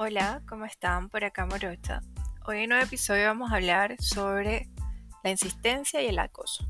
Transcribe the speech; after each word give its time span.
Hola, 0.00 0.42
¿cómo 0.48 0.64
están? 0.64 1.08
Por 1.08 1.24
acá 1.24 1.44
Morocha. 1.44 2.02
Hoy 2.46 2.58
en 2.58 2.62
un 2.62 2.68
nuevo 2.68 2.84
episodio 2.84 3.24
vamos 3.24 3.50
a 3.50 3.56
hablar 3.56 3.96
sobre 3.98 4.70
la 5.24 5.30
insistencia 5.30 6.00
y 6.00 6.06
el 6.06 6.20
acoso. 6.20 6.68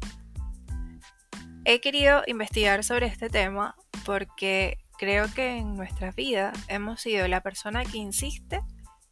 He 1.67 1.83
querido 1.83 2.23
investigar 2.27 2.83
sobre 2.85 3.05
este 3.05 3.29
tema 3.29 3.77
porque 4.07 4.79
creo 4.97 5.27
que 5.35 5.59
en 5.59 5.75
nuestras 5.75 6.17
vidas 6.17 6.59
hemos 6.69 7.03
sido 7.03 7.29
la 7.29 7.43
persona 7.43 7.85
que 7.85 7.99
insiste 7.99 8.63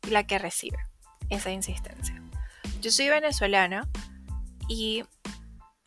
y 0.07 0.09
la 0.09 0.27
que 0.27 0.39
recibe 0.39 0.79
esa 1.29 1.51
insistencia. 1.51 2.19
Yo 2.81 2.91
soy 2.91 3.11
venezolana 3.11 3.87
y 4.67 5.05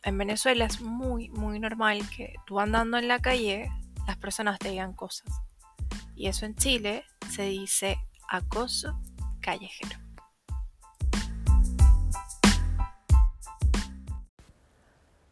en 0.04 0.18
Venezuela 0.18 0.66
es 0.66 0.80
muy, 0.80 1.30
muy 1.30 1.58
normal 1.58 2.08
que 2.16 2.34
tú 2.46 2.60
andando 2.60 2.96
en 2.96 3.08
la 3.08 3.18
calle 3.18 3.72
las 4.06 4.18
personas 4.18 4.60
te 4.60 4.70
digan 4.70 4.94
cosas. 4.94 5.26
Y 6.14 6.28
eso 6.28 6.46
en 6.46 6.54
Chile 6.54 7.04
se 7.28 7.42
dice 7.42 7.98
acoso 8.30 8.96
callejero. 9.40 9.98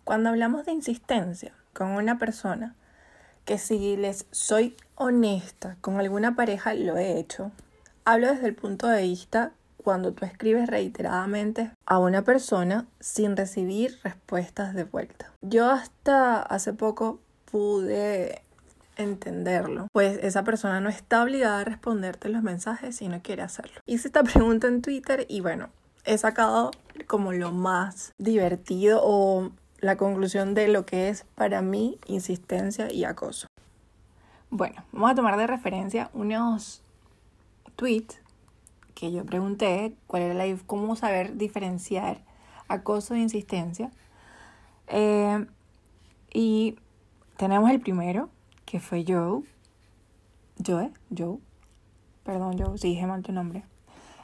Cuando 0.03 0.31
hablamos 0.31 0.67
de 0.67 0.73
insistencia 0.73 1.53
con 1.73 1.91
una 1.91 2.19
persona, 2.19 2.75
que 3.45 3.59
si 3.59 3.97
les 3.97 4.27
soy 4.31 4.77
honesta, 4.97 5.77
con 5.81 6.01
alguna 6.01 6.35
pareja 6.35 6.75
lo 6.75 6.97
he 6.97 7.19
hecho, 7.19 7.53
hablo 8.05 8.33
desde 8.33 8.49
el 8.49 8.55
punto 8.55 8.89
de 8.89 9.03
vista 9.03 9.53
cuando 9.85 10.13
tú 10.13 10.25
escribes 10.25 10.67
reiteradamente 10.67 11.71
a 11.87 11.99
una 11.99 12.25
persona 12.25 12.87
sin 13.01 13.37
recibir 13.37 13.99
respuestas 14.03 14.75
de 14.75 14.85
vuelta. 14.85 15.33
Yo 15.41 15.71
hasta 15.71 16.43
hace 16.43 16.73
poco 16.73 17.21
pude 17.51 18.43
entenderlo, 18.99 19.89
pues 19.93 20.19
esa 20.23 20.45
persona 20.45 20.81
no 20.81 20.89
está 20.89 21.23
obligada 21.23 21.61
a 21.61 21.65
responderte 21.65 22.29
los 22.29 22.43
mensajes 22.43 22.97
si 22.97 23.09
no 23.09 23.23
quiere 23.23 23.43
hacerlo. 23.43 23.81
Hice 23.87 24.09
esta 24.09 24.23
pregunta 24.25 24.67
en 24.67 24.83
Twitter 24.83 25.25
y 25.29 25.41
bueno, 25.41 25.71
he 26.05 26.19
sacado 26.19 26.73
como 27.07 27.33
lo 27.33 27.53
más 27.53 28.13
divertido 28.19 29.01
o 29.03 29.51
la 29.81 29.97
conclusión 29.97 30.55
de 30.55 30.69
lo 30.69 30.85
que 30.85 31.09
es 31.09 31.25
para 31.35 31.63
mí 31.63 31.99
insistencia 32.07 32.93
y 32.93 33.05
acoso. 33.05 33.47
Bueno, 34.51 34.85
vamos 34.93 35.13
a 35.13 35.15
tomar 35.15 35.37
de 35.37 35.47
referencia 35.47 36.11
unos 36.15 36.83
tweets 37.77 38.21
que 38.95 39.13
yo 39.13 39.25
pregunté 39.25 39.95
cuál 40.07 40.23
era 40.23 40.35
la, 40.35 40.45
cómo 40.67 40.97
saber 40.97 41.37
diferenciar 41.37 42.23
acoso 42.67 43.15
e 43.15 43.19
insistencia. 43.19 43.91
Eh, 44.89 45.47
y 46.33 46.77
tenemos 47.37 47.71
el 47.71 47.81
primero, 47.81 48.31
que 48.69 48.81
fue 48.81 49.03
Joe. 49.09 49.43
Joe, 50.65 50.93
Joe. 51.17 51.39
Perdón, 52.23 52.59
Joe, 52.59 52.77
si 52.77 52.89
dije 52.89 53.07
mal 53.07 53.23
tu 53.23 53.33
nombre. 53.33 53.65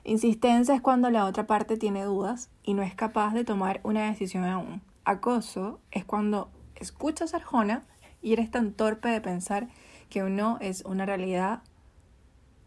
Insistencia 0.04 0.74
es 0.74 0.82
cuando 0.82 1.08
la 1.08 1.24
otra 1.24 1.46
parte 1.46 1.78
tiene 1.78 2.04
dudas 2.04 2.50
y 2.62 2.74
no 2.74 2.82
es 2.82 2.94
capaz 2.94 3.32
de 3.32 3.44
tomar 3.44 3.80
una 3.84 4.10
decisión 4.10 4.44
aún. 4.44 4.82
Acoso 5.06 5.80
es 5.90 6.04
cuando 6.04 6.50
escuchas 6.74 7.32
a 7.32 7.38
Arjona 7.38 7.84
y 8.20 8.34
eres 8.34 8.50
tan 8.50 8.72
torpe 8.72 9.08
de 9.08 9.22
pensar 9.22 9.68
que 10.10 10.22
un 10.22 10.36
no 10.36 10.58
es 10.60 10.84
una 10.84 11.06
realidad, 11.06 11.62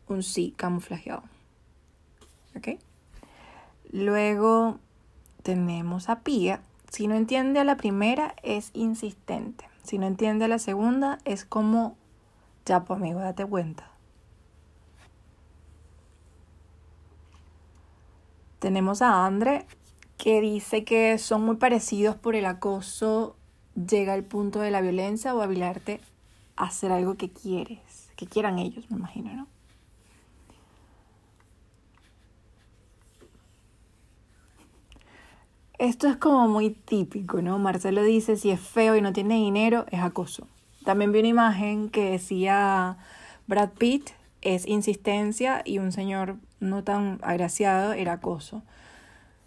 un 0.08 0.23
sí 0.23 0.56
camuflajeado. 0.58 1.22
¿Ok? 2.56 2.69
Luego 3.91 4.80
tenemos 5.44 6.09
a 6.09 6.22
Pía. 6.22 6.62
Si 6.89 7.06
no 7.06 7.14
entiende 7.14 7.59
a 7.59 7.64
la 7.64 7.78
primera, 7.78 8.34
es 8.41 8.72
insistente. 8.73 9.66
Si 9.88 9.97
no 9.97 10.05
entiende 10.05 10.49
la 10.49 10.59
segunda, 10.59 11.17
es 11.23 11.45
como, 11.45 11.95
ya 12.66 12.83
pues 12.83 12.99
amigo, 12.99 13.21
date 13.21 13.45
cuenta. 13.45 13.89
Tenemos 18.59 19.01
a 19.01 19.25
Andre, 19.25 19.66
que 20.17 20.41
dice 20.41 20.84
que 20.84 21.17
son 21.17 21.45
muy 21.45 21.56
parecidos 21.56 22.17
por 22.17 22.35
el 22.35 22.47
acoso, 22.47 23.38
llega 23.75 24.12
al 24.12 24.25
punto 24.25 24.59
de 24.59 24.72
la 24.72 24.81
violencia 24.81 25.34
o 25.34 25.41
hablarte 25.41 26.01
a 26.57 26.66
hacer 26.66 26.91
algo 26.91 27.16
que 27.16 27.31
quieres, 27.31 28.09
que 28.17 28.28
quieran 28.28 28.59
ellos, 28.59 28.91
me 28.91 28.97
imagino, 28.97 29.33
¿no? 29.33 29.47
Esto 35.79 36.07
es 36.07 36.17
como 36.17 36.47
muy 36.47 36.71
típico, 36.71 37.41
¿no? 37.43 37.59
Marcelo 37.59 38.03
dice, 38.03 38.35
si 38.35 38.49
es 38.49 38.59
feo 38.59 38.95
y 38.95 39.01
no 39.01 39.13
tiene 39.13 39.35
dinero, 39.35 39.85
es 39.91 39.99
acoso. 39.99 40.47
También 40.83 41.11
vi 41.11 41.19
una 41.19 41.27
imagen 41.27 41.89
que 41.89 42.11
decía 42.11 42.97
Brad 43.45 43.69
Pitt 43.77 44.09
es 44.41 44.67
insistencia 44.67 45.61
y 45.65 45.79
un 45.79 45.91
señor 45.91 46.38
no 46.59 46.83
tan 46.83 47.19
agraciado 47.21 47.93
era 47.93 48.13
acoso. 48.13 48.63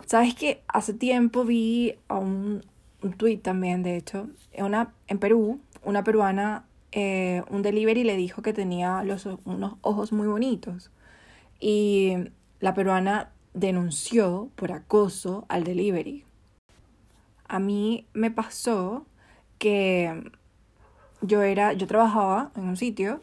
¿Sabes 0.06 0.34
que 0.34 0.62
Hace 0.68 0.94
tiempo 0.94 1.44
vi 1.44 1.94
a 2.08 2.18
un, 2.18 2.64
un 3.02 3.12
tweet 3.14 3.38
también, 3.38 3.82
de 3.82 3.96
hecho, 3.96 4.28
una, 4.56 4.92
en 5.08 5.18
Perú, 5.18 5.60
una 5.84 6.04
peruana, 6.04 6.64
eh, 6.92 7.42
un 7.50 7.62
delivery 7.62 8.04
le 8.04 8.16
dijo 8.16 8.42
que 8.42 8.52
tenía 8.52 9.02
los, 9.02 9.26
unos 9.44 9.74
ojos 9.80 10.12
muy 10.12 10.28
bonitos. 10.28 10.90
Y 11.58 12.14
la 12.60 12.74
peruana 12.74 13.30
denunció 13.54 14.50
por 14.56 14.72
acoso 14.72 15.44
al 15.48 15.64
delivery. 15.64 16.24
A 17.48 17.58
mí 17.58 18.06
me 18.12 18.30
pasó 18.30 19.06
que 19.58 20.30
yo 21.20 21.42
era, 21.42 21.72
yo 21.72 21.86
trabajaba 21.86 22.52
en 22.56 22.64
un 22.64 22.76
sitio 22.76 23.20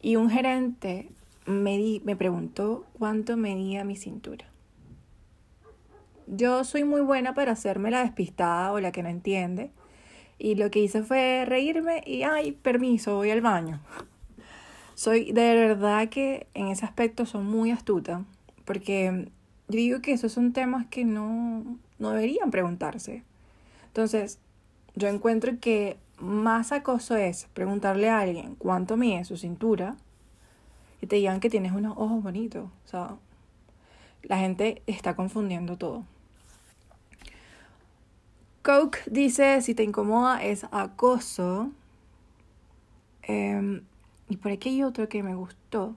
y 0.00 0.16
un 0.16 0.30
gerente 0.30 1.10
me, 1.46 2.00
me 2.04 2.16
preguntó 2.16 2.86
cuánto 2.98 3.36
medía 3.36 3.84
mi 3.84 3.96
cintura. 3.96 4.46
Yo 6.26 6.64
soy 6.64 6.84
muy 6.84 7.00
buena 7.00 7.34
para 7.34 7.52
hacerme 7.52 7.90
la 7.90 8.02
despistada 8.02 8.72
o 8.72 8.80
la 8.80 8.92
que 8.92 9.02
no 9.02 9.08
entiende. 9.08 9.70
Y 10.38 10.54
lo 10.54 10.70
que 10.70 10.80
hice 10.80 11.02
fue 11.02 11.44
reírme 11.46 12.02
y, 12.06 12.22
ay, 12.22 12.52
permiso, 12.52 13.16
voy 13.16 13.30
al 13.30 13.40
baño. 13.40 13.80
Soy 14.94 15.32
de 15.32 15.54
verdad 15.54 16.08
que 16.10 16.46
en 16.54 16.68
ese 16.68 16.84
aspecto 16.84 17.24
soy 17.24 17.42
muy 17.42 17.70
astuta. 17.70 18.24
Porque 18.64 19.30
yo 19.68 19.76
digo 19.76 20.00
que 20.00 20.12
esos 20.12 20.32
son 20.32 20.52
temas 20.52 20.86
que 20.86 21.04
no, 21.04 21.78
no 21.98 22.10
deberían 22.10 22.50
preguntarse. 22.50 23.22
Entonces, 23.88 24.38
yo 24.94 25.08
encuentro 25.08 25.58
que 25.60 25.96
más 26.18 26.72
acoso 26.72 27.16
es 27.16 27.46
preguntarle 27.54 28.08
a 28.08 28.20
alguien 28.20 28.54
cuánto 28.56 28.96
mide 28.96 29.24
su 29.24 29.36
cintura 29.36 29.96
y 31.00 31.06
te 31.06 31.16
digan 31.16 31.40
que 31.40 31.50
tienes 31.50 31.72
unos 31.72 31.96
ojos 31.96 32.22
bonitos. 32.22 32.64
O 32.64 32.88
sea, 32.88 33.16
la 34.22 34.38
gente 34.38 34.82
está 34.86 35.14
confundiendo 35.14 35.76
todo. 35.76 36.04
Coke 38.62 38.98
dice, 39.06 39.62
si 39.62 39.74
te 39.74 39.82
incomoda 39.82 40.42
es 40.42 40.64
acoso. 40.72 41.70
Em, 43.22 43.82
y 44.28 44.36
por 44.36 44.52
aquí 44.52 44.70
hay 44.70 44.82
otro 44.82 45.08
que 45.08 45.22
me 45.22 45.34
gustó. 45.34 45.94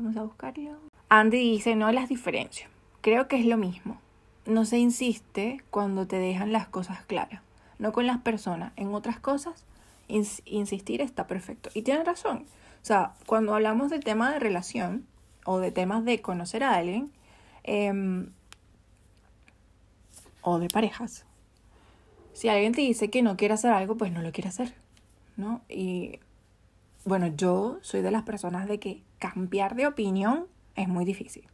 Vamos 0.00 0.16
a 0.16 0.22
buscarlo. 0.22 0.78
Andy 1.10 1.36
dice, 1.36 1.76
no 1.76 1.92
las 1.92 2.08
diferencio. 2.08 2.68
Creo 3.02 3.28
que 3.28 3.38
es 3.38 3.44
lo 3.44 3.58
mismo. 3.58 4.00
No 4.46 4.64
se 4.64 4.78
insiste 4.78 5.62
cuando 5.70 6.06
te 6.06 6.16
dejan 6.16 6.52
las 6.52 6.68
cosas 6.68 7.04
claras. 7.04 7.42
No 7.78 7.92
con 7.92 8.06
las 8.06 8.16
personas. 8.16 8.72
En 8.76 8.94
otras 8.94 9.20
cosas, 9.20 9.66
insistir 10.08 11.02
está 11.02 11.26
perfecto. 11.26 11.68
Y 11.74 11.82
tiene 11.82 12.02
razón. 12.02 12.46
O 12.82 12.84
sea, 12.86 13.12
cuando 13.26 13.54
hablamos 13.54 13.90
del 13.90 14.02
tema 14.02 14.32
de 14.32 14.38
relación 14.38 15.06
o 15.44 15.58
de 15.58 15.70
temas 15.70 16.02
de 16.06 16.22
conocer 16.22 16.64
a 16.64 16.76
alguien 16.76 17.12
em, 17.62 18.30
o 20.40 20.58
de 20.58 20.68
parejas, 20.68 21.26
si 22.32 22.48
alguien 22.48 22.72
te 22.72 22.80
dice 22.80 23.10
que 23.10 23.20
no 23.20 23.36
quiere 23.36 23.52
hacer 23.52 23.70
algo, 23.70 23.98
pues 23.98 24.12
no 24.12 24.22
lo 24.22 24.32
quiere 24.32 24.48
hacer. 24.48 24.72
¿No? 25.36 25.60
Y 25.68 26.20
bueno, 27.04 27.26
yo 27.26 27.76
soy 27.82 28.00
de 28.00 28.10
las 28.10 28.22
personas 28.22 28.66
de 28.66 28.80
que 28.80 29.02
cambiar 29.20 29.76
de 29.76 29.86
opinión 29.86 30.46
es 30.74 30.88
muy 30.88 31.04
difícil. 31.04 31.46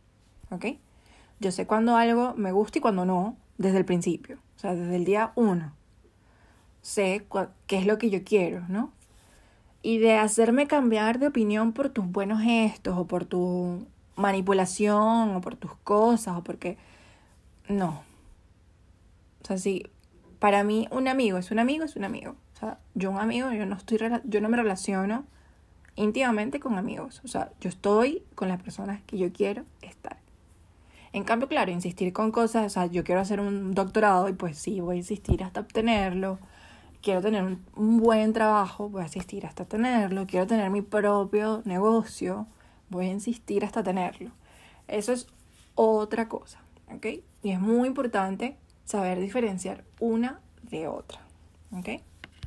¿Ok? 0.51 0.65
Yo 1.41 1.51
sé 1.51 1.67
cuando 1.67 1.97
algo 1.97 2.33
me 2.35 2.53
gusta 2.53 2.79
y 2.79 2.81
cuando 2.81 3.05
no, 3.05 3.37
desde 3.59 3.77
el 3.77 3.85
principio. 3.85 4.39
O 4.57 4.59
sea, 4.59 4.75
desde 4.75 4.97
el 4.97 5.05
día 5.05 5.33
uno. 5.35 5.75
Sé 6.81 7.27
qué 7.67 7.79
es 7.79 7.87
lo 7.87 7.99
que 7.99 8.09
yo 8.09 8.25
quiero, 8.25 8.65
¿no? 8.69 8.93
Y 9.83 9.99
de 9.99 10.17
hacerme 10.17 10.67
cambiar 10.67 11.19
de 11.19 11.27
opinión 11.27 11.73
por 11.73 11.91
tus 11.91 12.07
buenos 12.07 12.41
gestos 12.41 12.97
o 12.97 13.07
por 13.07 13.27
tu 13.27 13.87
manipulación 14.15 15.37
o 15.37 15.41
por 15.43 15.57
tus 15.57 15.75
cosas 15.77 16.39
o 16.39 16.43
porque... 16.43 16.79
No. 17.69 18.05
O 19.43 19.45
sea, 19.45 19.59
si 19.59 19.87
para 20.39 20.65
mí 20.65 20.89
un 20.91 21.09
amigo 21.09 21.39
es 21.39 21.51
un 21.51 21.59
amigo, 21.59 21.85
es 21.85 21.97
un 21.97 22.05
amigo. 22.05 22.37
O 22.55 22.59
sea, 22.59 22.79
yo 22.95 23.11
un 23.11 23.19
amigo, 23.19 23.53
yo 23.53 23.67
no 23.67 23.77
estoy, 23.77 23.99
yo 24.25 24.41
no 24.41 24.49
me 24.49 24.57
relaciono 24.57 25.27
íntimamente 25.97 26.61
con 26.61 26.79
amigos. 26.79 27.21
O 27.25 27.29
sea, 27.29 27.51
yo 27.61 27.69
estoy 27.69 28.23
con 28.35 28.49
las 28.49 28.63
personas 28.63 29.03
que 29.03 29.19
yo 29.19 29.33
quiero 29.33 29.65
estar. 29.83 30.19
En 31.13 31.25
cambio, 31.25 31.49
claro, 31.49 31.73
insistir 31.73 32.13
con 32.13 32.31
cosas, 32.31 32.67
o 32.67 32.69
sea, 32.69 32.87
yo 32.87 33.03
quiero 33.03 33.23
hacer 33.23 33.41
un 33.41 33.75
doctorado 33.75 34.29
y 34.29 34.35
pues 34.35 34.59
sí, 34.59 34.81
voy 34.81 34.97
a 34.97 34.99
insistir 34.99 35.43
hasta 35.43 35.61
obtenerlo. 35.61 36.39
quiero 37.03 37.23
tener 37.23 37.43
un, 37.43 37.97
buen 37.99 38.33
trabajo, 38.33 38.91
voy 38.91 39.03
a 39.03 39.05
insistir 39.07 39.47
hasta 39.47 39.65
tenerlo, 39.65 40.27
quiero 40.27 40.47
tener 40.47 40.69
mi 40.71 40.83
propio 40.83 41.63
negocio, 41.65 42.47
voy 42.91 43.07
a 43.07 43.13
insistir 43.13 43.65
hasta 43.65 43.83
tenerlo. 43.83 44.31
Eso 44.89 45.13
es 45.13 45.27
otra 45.75 46.29
cosa, 46.29 46.61
¿ok? 46.95 47.07
Y 47.43 47.51
es 47.53 47.61
muy 47.61 47.89
importante 47.89 48.57
saber 48.85 49.19
diferenciar 49.21 49.85
una 50.01 50.41
de 50.65 50.89
otra, 50.89 51.21
¿ok? 51.73 52.03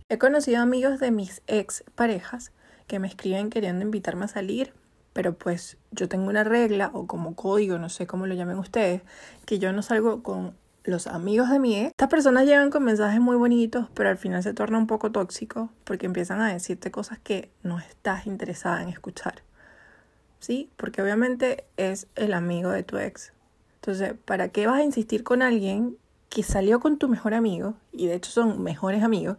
He 0.09 0.17
conocido 0.17 0.61
amigos 0.61 0.99
de 0.99 1.11
mis 1.11 1.41
ex 1.47 1.83
parejas 1.95 2.51
que 2.89 2.99
me 2.99 3.07
escriben 3.07 3.49
queriendo 3.49 3.85
invitarme 3.85 4.25
a 4.25 4.27
salir, 4.27 4.73
pero 5.13 5.37
pues 5.37 5.77
yo 5.91 6.09
tengo 6.09 6.27
una 6.27 6.43
regla 6.43 6.89
o 6.93 7.07
como 7.07 7.35
código, 7.35 7.77
no 7.77 7.87
sé 7.87 8.07
cómo 8.07 8.27
lo 8.27 8.33
llamen 8.33 8.57
ustedes, 8.57 9.03
que 9.45 9.59
yo 9.59 9.71
no 9.71 9.81
salgo 9.81 10.23
con 10.23 10.55
los 10.83 11.07
amigos 11.07 11.49
de 11.49 11.59
mi 11.59 11.77
ex, 11.77 11.91
estas 11.91 12.09
personas 12.09 12.45
llegan 12.45 12.71
con 12.71 12.83
mensajes 12.83 13.21
muy 13.21 13.37
bonitos, 13.37 13.87
pero 13.93 14.09
al 14.09 14.17
final 14.17 14.41
se 14.41 14.53
torna 14.53 14.77
un 14.77 14.87
poco 14.87 15.11
tóxico 15.11 15.69
porque 15.83 16.07
empiezan 16.07 16.41
a 16.41 16.51
decirte 16.51 16.89
cosas 16.89 17.19
que 17.19 17.51
no 17.63 17.79
estás 17.79 18.25
interesada 18.25 18.81
en 18.81 18.89
escuchar. 18.89 19.43
¿Sí? 20.39 20.69
Porque 20.77 21.01
obviamente 21.01 21.65
es 21.75 22.07
el 22.15 22.33
amigo 22.33 22.71
de 22.71 22.83
tu 22.83 22.97
ex. 22.97 23.33
Entonces, 23.75 24.13
¿para 24.25 24.49
qué 24.49 24.67
vas 24.67 24.79
a 24.79 24.83
insistir 24.83 25.23
con 25.23 25.41
alguien 25.41 25.97
que 26.29 26.43
salió 26.43 26.79
con 26.79 26.97
tu 26.97 27.07
mejor 27.09 27.33
amigo 27.33 27.75
y 27.91 28.07
de 28.07 28.15
hecho 28.15 28.31
son 28.31 28.63
mejores 28.63 29.03
amigos? 29.03 29.37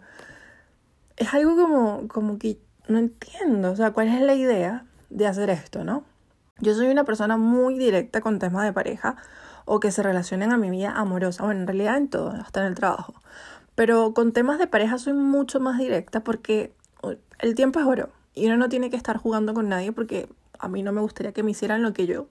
Es 1.16 1.32
algo 1.32 1.56
como, 1.56 2.06
como 2.06 2.38
que 2.38 2.58
no 2.90 2.98
entiendo, 2.98 3.72
o 3.72 3.76
sea, 3.76 3.92
¿cuál 3.92 4.08
es 4.08 4.20
la 4.20 4.34
idea 4.34 4.84
de 5.08 5.26
hacer 5.26 5.50
esto, 5.50 5.84
no? 5.84 6.04
Yo 6.58 6.74
soy 6.74 6.88
una 6.88 7.04
persona 7.04 7.36
muy 7.36 7.78
directa 7.78 8.20
con 8.20 8.38
temas 8.38 8.64
de 8.64 8.72
pareja 8.72 9.16
o 9.64 9.80
que 9.80 9.90
se 9.90 10.02
relacionen 10.02 10.52
a 10.52 10.58
mi 10.58 10.70
vida 10.70 10.92
amorosa, 10.92 11.44
bueno, 11.44 11.60
en 11.60 11.66
realidad 11.66 11.96
en 11.96 12.08
todo, 12.08 12.30
hasta 12.30 12.60
en 12.60 12.66
el 12.66 12.74
trabajo. 12.74 13.14
Pero 13.74 14.12
con 14.12 14.32
temas 14.32 14.58
de 14.58 14.66
pareja 14.66 14.98
soy 14.98 15.14
mucho 15.14 15.60
más 15.60 15.78
directa 15.78 16.20
porque 16.20 16.72
el 17.38 17.54
tiempo 17.54 17.80
es 17.80 17.86
oro 17.86 18.10
y 18.34 18.46
uno 18.46 18.56
no 18.56 18.68
tiene 18.68 18.90
que 18.90 18.96
estar 18.96 19.16
jugando 19.16 19.54
con 19.54 19.68
nadie 19.68 19.92
porque 19.92 20.28
a 20.58 20.68
mí 20.68 20.82
no 20.82 20.92
me 20.92 21.00
gustaría 21.00 21.32
que 21.32 21.42
me 21.42 21.52
hicieran 21.52 21.82
lo 21.82 21.92
que 21.92 22.06
yo 22.06 22.26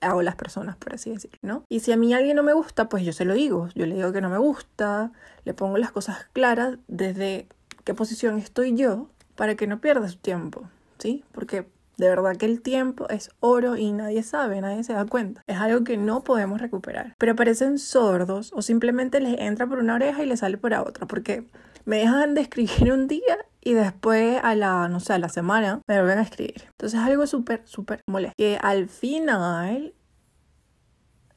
hago 0.00 0.22
las 0.22 0.36
personas, 0.36 0.76
por 0.76 0.94
así 0.94 1.10
decirlo, 1.10 1.38
¿no? 1.42 1.64
Y 1.68 1.80
si 1.80 1.92
a 1.92 1.96
mí 1.96 2.12
alguien 2.12 2.36
no 2.36 2.42
me 2.42 2.52
gusta, 2.52 2.88
pues 2.88 3.04
yo 3.04 3.12
se 3.12 3.24
lo 3.24 3.34
digo. 3.34 3.68
Yo 3.74 3.86
le 3.86 3.94
digo 3.94 4.12
que 4.12 4.20
no 4.20 4.28
me 4.28 4.38
gusta, 4.38 5.12
le 5.44 5.54
pongo 5.54 5.78
las 5.78 5.92
cosas 5.92 6.26
claras 6.32 6.78
desde 6.88 7.48
qué 7.84 7.94
posición 7.94 8.38
estoy 8.38 8.76
yo 8.76 9.08
para 9.42 9.56
que 9.56 9.66
no 9.66 9.80
pierda 9.80 10.08
su 10.08 10.18
tiempo, 10.18 10.70
¿sí? 11.00 11.24
Porque 11.32 11.66
de 11.96 12.08
verdad 12.08 12.36
que 12.36 12.46
el 12.46 12.62
tiempo 12.62 13.08
es 13.08 13.28
oro 13.40 13.74
y 13.76 13.90
nadie 13.90 14.22
sabe, 14.22 14.60
nadie 14.60 14.84
se 14.84 14.92
da 14.92 15.04
cuenta. 15.04 15.42
Es 15.48 15.56
algo 15.56 15.82
que 15.82 15.96
no 15.96 16.22
podemos 16.22 16.60
recuperar. 16.60 17.16
Pero 17.18 17.34
parecen 17.34 17.80
sordos 17.80 18.52
o 18.54 18.62
simplemente 18.62 19.18
les 19.18 19.40
entra 19.40 19.66
por 19.66 19.80
una 19.80 19.96
oreja 19.96 20.22
y 20.22 20.26
les 20.26 20.38
sale 20.38 20.58
por 20.58 20.70
la 20.70 20.82
otra. 20.82 21.08
Porque 21.08 21.48
me 21.84 21.96
dejan 21.96 22.34
de 22.34 22.42
escribir 22.42 22.92
un 22.92 23.08
día 23.08 23.36
y 23.60 23.72
después 23.72 24.38
a 24.44 24.54
la, 24.54 24.86
no 24.86 25.00
sé, 25.00 25.14
a 25.14 25.18
la 25.18 25.28
semana 25.28 25.82
me 25.88 25.96
vuelven 25.96 26.18
a 26.18 26.22
escribir. 26.22 26.62
Entonces 26.70 27.00
es 27.00 27.04
algo 27.04 27.26
súper, 27.26 27.62
súper 27.64 28.00
molesto. 28.06 28.36
Que 28.38 28.60
al 28.62 28.88
final 28.88 29.92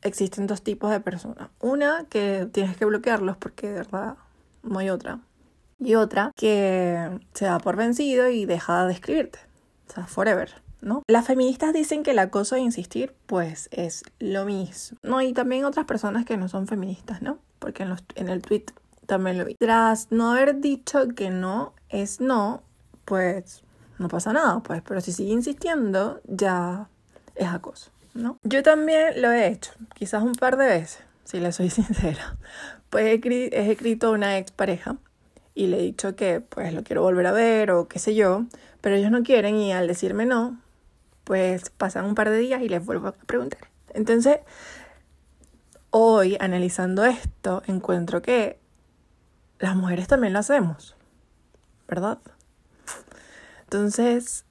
existen 0.03 0.45
dos 0.45 0.61
tipos 0.61 0.91
de 0.91 0.99
personas. 0.99 1.49
Una 1.59 2.05
que 2.07 2.47
tienes 2.51 2.77
que 2.77 2.85
bloquearlos 2.85 3.35
porque 3.37 3.69
de 3.69 3.73
verdad 3.73 4.17
no 4.61 4.77
hay 4.77 4.91
otra. 4.91 5.21
Y 5.80 5.95
otra 5.95 6.31
que 6.36 7.19
se 7.33 7.45
da 7.45 7.60
por 7.60 7.75
vencido 7.75 8.30
y 8.30 8.45
deja 8.45 8.86
de 8.86 8.94
escribirte. 8.94 9.39
O 9.89 9.94
sea, 9.94 10.06
forever. 10.07 10.66
¿no? 10.86 11.01
Las 11.07 11.25
feministas 11.25 11.74
dicen 11.74 12.04
que 12.04 12.12
el 12.12 12.19
acoso 12.19 12.56
de 12.56 12.62
insistir, 12.62 13.13
pues 13.25 13.68
es 13.72 14.04
lo 14.19 14.45
mismo. 14.45 14.98
No, 15.01 15.22
y 15.22 15.33
también 15.33 15.66
otras 15.66 15.86
personas 15.86 16.25
que 16.25 16.38
no 16.38 16.48
son 16.48 16.68
feministas, 16.68 17.22
¿no? 17.22 17.39
Porque 17.60 17.83
en, 17.83 17.89
los, 17.89 18.04
en 18.13 18.30
el 18.30 18.42
tweet 18.42 18.66
también 19.07 19.39
lo 19.39 19.45
vi. 19.45 19.56
Tras 19.56 20.12
no 20.12 20.31
haber 20.31 20.62
dicho 20.62 21.07
que 21.16 21.31
no 21.31 21.74
es 21.89 22.22
no, 22.22 22.62
pues 23.04 23.63
no 23.98 24.07
pasa 24.07 24.31
nada, 24.31 24.60
pues. 24.60 24.83
Pero 24.88 25.01
si 25.01 25.12
sigue 25.12 25.31
insistiendo, 25.31 26.22
ya 26.25 26.88
es 27.33 27.48
acoso, 27.48 27.89
¿no? 28.13 28.38
Yo 28.44 28.62
también 28.62 29.22
lo 29.22 29.31
he 29.31 29.48
hecho, 29.48 29.72
quizás 29.95 30.22
un 30.22 30.36
par 30.36 30.56
de 30.56 30.68
veces, 30.68 31.04
si 31.24 31.39
le 31.39 31.51
soy 31.51 31.69
sincera. 31.72 32.38
Pues 32.92 33.06
he, 33.06 33.50
he 33.51 33.72
escrito 33.72 34.07
a 34.07 34.12
una 34.12 34.38
expareja 34.38 34.98
y 35.55 35.67
le 35.67 35.79
he 35.79 35.81
dicho 35.81 36.15
que 36.15 36.41
pues 36.41 36.73
lo 36.73 36.83
quiero 36.83 37.01
volver 37.01 37.25
a 37.25 37.31
ver 37.31 37.71
o 37.71 37.87
qué 37.87 37.97
sé 37.97 38.13
yo, 38.13 38.45
pero 38.81 38.97
ellos 38.97 39.09
no 39.09 39.23
quieren 39.23 39.55
y 39.55 39.73
al 39.73 39.87
decirme 39.87 40.25
no, 40.25 40.59
pues 41.23 41.71
pasan 41.71 42.05
un 42.05 42.13
par 42.13 42.29
de 42.29 42.37
días 42.37 42.61
y 42.61 42.69
les 42.69 42.85
vuelvo 42.85 43.07
a 43.07 43.13
preguntar. 43.13 43.69
Entonces, 43.93 44.39
hoy 45.89 46.37
analizando 46.39 47.05
esto, 47.05 47.63
encuentro 47.65 48.21
que 48.21 48.59
las 49.59 49.75
mujeres 49.77 50.07
también 50.07 50.33
lo 50.33 50.39
hacemos, 50.39 50.95
¿verdad? 51.87 52.19
Entonces, 53.63 54.45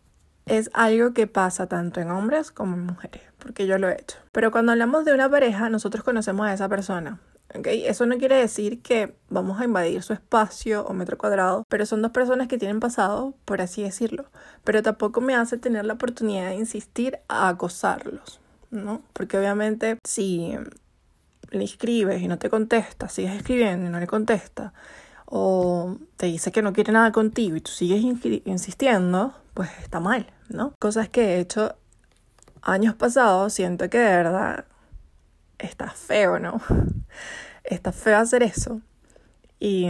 es 0.47 0.71
algo 0.73 1.13
que 1.13 1.27
pasa 1.27 1.67
tanto 1.67 2.01
en 2.01 2.11
hombres 2.11 2.51
como 2.51 2.75
en 2.75 2.87
mujeres, 2.87 3.23
porque 3.39 3.67
yo 3.67 3.77
lo 3.79 3.91
he 3.91 4.01
hecho. 4.01 4.17
Pero 4.33 4.51
cuando 4.51 4.73
hablamos 4.73 5.05
de 5.05 5.13
una 5.13 5.31
pareja, 5.31 5.69
nosotros 5.69 6.03
conocemos 6.03 6.47
a 6.47 6.55
esa 6.55 6.69
persona. 6.69 7.21
Eso 7.63 8.05
no 8.07 8.19
quiere 8.19 8.37
decir 8.37 8.83
que 8.83 9.15
vamos 9.31 9.61
a 9.61 9.65
invadir 9.65 10.03
su 10.03 10.13
espacio 10.13 10.85
o 10.87 10.93
metro 10.93 11.17
cuadrado, 11.17 11.65
pero 11.69 11.87
son 11.87 12.03
dos 12.03 12.11
personas 12.11 12.49
que 12.49 12.59
tienen 12.59 12.81
pasado, 12.81 13.35
por 13.45 13.61
así 13.61 13.83
decirlo. 13.83 14.25
Pero 14.65 14.83
tampoco 14.83 15.21
me 15.21 15.37
hace 15.37 15.57
tener 15.57 15.85
la 15.85 15.95
oportunidad 15.95 16.49
de 16.49 16.57
insistir 16.57 17.21
a 17.29 17.49
acosarlos, 17.49 18.41
¿no? 18.71 19.03
Porque 19.13 19.39
obviamente 19.39 19.99
si 20.05 20.57
le 21.51 21.65
escribes 21.65 22.21
y 22.23 22.27
no 22.27 22.39
te 22.39 22.51
contesta, 22.51 23.09
sigues 23.09 23.37
escribiendo 23.37 23.87
y 23.87 23.91
no 23.91 24.01
le 24.01 24.09
contesta, 24.09 24.73
o 25.27 25.97
te 26.17 26.27
dice 26.27 26.51
que 26.51 26.61
no 26.61 26.73
quiere 26.73 26.93
nada 26.93 27.13
contigo 27.13 27.57
y 27.57 27.61
tú 27.61 27.71
sigues 27.71 28.03
insistiendo, 28.45 29.33
pues 29.55 29.71
está 29.81 30.01
mal, 30.01 30.33
¿no? 30.49 30.73
Cosas 30.81 31.09
que 31.09 31.37
he 31.37 31.41
hecho 31.41 31.77
años 32.63 32.97
pasados, 32.97 33.53
siento 33.53 33.89
que 33.89 33.99
de 33.99 34.17
verdad 34.17 34.65
está 35.59 35.91
feo, 35.91 36.39
¿no? 36.39 36.61
Está 37.65 37.93
feo 37.93 38.19
hacer 38.19 38.43
eso. 38.43 38.83
Y, 39.59 39.89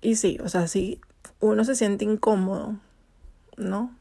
y 0.00 0.16
sí, 0.16 0.38
o 0.42 0.48
sea, 0.48 0.66
si 0.66 1.00
uno 1.38 1.64
se 1.64 1.76
siente 1.76 2.04
incómodo, 2.04 2.76
¿no? 3.56 3.94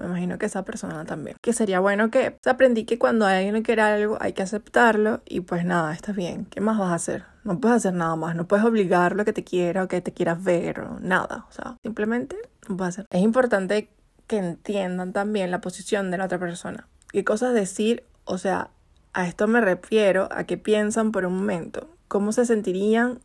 Me 0.00 0.06
imagino 0.06 0.38
que 0.38 0.46
esa 0.46 0.64
persona 0.64 1.04
también. 1.04 1.36
Que 1.42 1.52
sería 1.52 1.78
bueno 1.78 2.10
que 2.10 2.38
aprendí 2.46 2.84
que 2.84 2.98
cuando 2.98 3.26
alguien 3.26 3.52
no 3.52 3.62
quiere 3.62 3.82
algo 3.82 4.16
hay 4.18 4.32
que 4.32 4.42
aceptarlo 4.42 5.20
y 5.26 5.40
pues 5.40 5.66
nada, 5.66 5.92
está 5.92 6.12
bien. 6.12 6.46
¿Qué 6.46 6.62
más 6.62 6.78
vas 6.78 6.90
a 6.90 6.94
hacer? 6.94 7.24
No 7.44 7.60
puedes 7.60 7.76
hacer 7.76 7.92
nada 7.92 8.16
más. 8.16 8.34
No 8.34 8.48
puedes 8.48 8.64
obligarlo 8.64 9.20
a 9.20 9.24
que 9.26 9.34
te 9.34 9.44
quiera 9.44 9.84
o 9.84 9.88
que 9.88 10.00
te 10.00 10.12
quieras 10.12 10.42
ver 10.42 10.80
o 10.80 10.98
nada. 11.00 11.44
O 11.50 11.52
sea, 11.52 11.76
simplemente 11.82 12.36
no 12.66 12.78
puedes 12.78 12.94
hacer. 12.94 13.06
Es 13.10 13.20
importante 13.20 13.90
que 14.26 14.38
entiendan 14.38 15.12
también 15.12 15.50
la 15.50 15.60
posición 15.60 16.10
de 16.10 16.16
la 16.16 16.24
otra 16.24 16.38
persona. 16.38 16.88
¿Qué 17.12 17.22
cosas 17.22 17.52
decir? 17.52 18.04
O 18.24 18.38
sea, 18.38 18.70
a 19.12 19.26
esto 19.26 19.46
me 19.46 19.60
refiero 19.60 20.28
a 20.30 20.44
que 20.44 20.56
piensan 20.58 21.12
por 21.12 21.26
un 21.26 21.36
momento 21.36 21.88
cómo 22.08 22.32
se 22.32 22.46
sentirían 22.46 23.20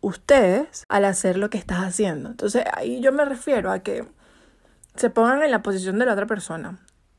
ustedes 0.00 0.84
al 0.88 1.04
hacer 1.04 1.36
lo 1.36 1.50
que 1.50 1.58
estás 1.58 1.78
haciendo. 1.80 2.30
Entonces 2.30 2.64
ahí 2.72 3.00
yo 3.00 3.12
me 3.12 3.24
refiero 3.24 3.70
a 3.70 3.80
que 3.80 4.06
se 4.94 5.10
pongan 5.10 5.42
en 5.42 5.50
la 5.50 5.62
posición 5.62 5.98
de 5.98 6.06
la 6.06 6.12
otra 6.12 6.26
persona 6.26 6.78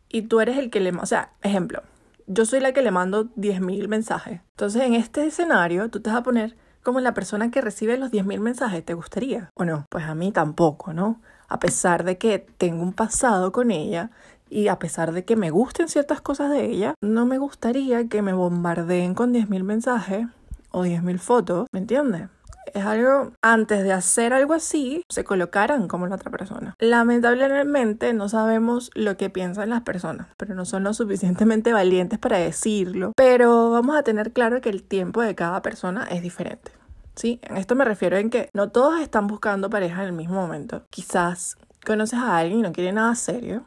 y 0.10 0.24
tú 0.24 0.40
eres 0.40 0.58
el 0.58 0.70
que 0.70 0.80
le... 0.80 0.92
O 0.92 1.06
sea, 1.06 1.34
ejemplo, 1.42 1.84
yo 2.28 2.46
soy 2.46 2.60
la 2.60 2.72
que 2.72 2.82
le 2.82 2.92
mando 2.92 3.26
10.000 3.36 3.88
mensajes. 3.88 4.42
Entonces 4.52 4.84
en 4.84 4.94
este 4.94 5.26
escenario 5.26 5.90
tú 5.90 6.00
te 6.00 6.10
vas 6.10 6.20
a 6.20 6.24
poner 6.24 6.56
como 6.84 7.00
la 7.02 7.14
persona 7.14 7.52
que 7.52 7.62
recibe 7.62 7.98
los 7.98 8.12
10.000 8.12 8.40
mensajes. 8.40 8.86
¿Te 8.86 8.94
gustaría 8.94 9.50
o 9.56 9.66
no? 9.66 9.86
Pues 9.90 10.06
a 10.06 10.16
mí 10.16 10.32
tampoco, 10.32 10.94
¿no? 10.94 11.22
A 11.50 11.60
pesar 11.60 12.04
de 12.04 12.18
que 12.18 12.40
tengo 12.40 12.84
un 12.84 12.94
pasado 12.94 13.52
con 13.52 13.72
ella 13.72 14.12
y 14.50 14.68
a 14.68 14.80
pesar 14.80 15.12
de 15.12 15.26
que 15.26 15.36
me 15.36 15.50
gusten 15.50 15.88
ciertas 15.88 16.22
cosas 16.22 16.52
de 16.52 16.66
ella, 16.66 16.94
no 17.02 17.26
me 17.26 17.38
gustaría 17.38 18.08
que 18.08 18.22
me 18.22 18.34
bombardeen 18.34 19.14
con 19.14 19.34
10.000 19.34 19.64
mensajes 19.64 20.28
o 20.72 20.86
10.000 20.86 21.20
fotos, 21.20 21.68
¿me 21.72 21.80
entiendes? 21.80 22.30
Es 22.74 22.86
algo, 22.86 23.32
antes 23.42 23.84
de 23.84 23.94
hacer 23.94 24.34
algo 24.34 24.54
así, 24.54 25.04
se 25.10 25.24
colocaran 25.24 25.88
como 25.88 26.08
la 26.08 26.16
otra 26.16 26.30
persona. 26.32 26.76
Lamentablemente 26.80 28.14
no 28.14 28.28
sabemos 28.28 28.92
lo 28.94 29.16
que 29.16 29.30
piensan 29.30 29.70
las 29.70 29.82
personas, 29.82 30.28
pero 30.38 30.54
no 30.54 30.66
son 30.66 30.84
lo 30.84 30.94
suficientemente 30.94 31.72
valientes 31.72 32.20
para 32.20 32.38
decirlo. 32.38 33.14
Pero 33.16 33.72
vamos 33.72 33.96
a 33.96 34.04
tener 34.04 34.34
claro 34.34 34.60
que 34.60 34.70
el 34.70 34.84
tiempo 34.84 35.22
de 35.22 35.34
cada 35.34 35.62
persona 35.62 36.08
es 36.12 36.22
diferente. 36.22 36.72
¿Sí? 37.16 37.40
En 37.42 37.58
esto 37.58 37.74
me 37.74 37.86
refiero 37.86 38.18
en 38.18 38.30
que 38.30 38.50
no 38.54 38.70
todos 38.70 39.00
están 39.00 39.26
buscando 39.26 39.72
pareja 39.72 40.02
en 40.04 40.10
el 40.10 40.14
mismo 40.14 40.36
momento. 40.36 40.84
Quizás 40.92 41.58
conoces 41.84 42.20
a 42.20 42.38
alguien 42.38 42.60
y 42.60 42.64
no 42.64 42.74
quiere 42.74 42.92
nada 42.92 43.16
serio 43.16 43.66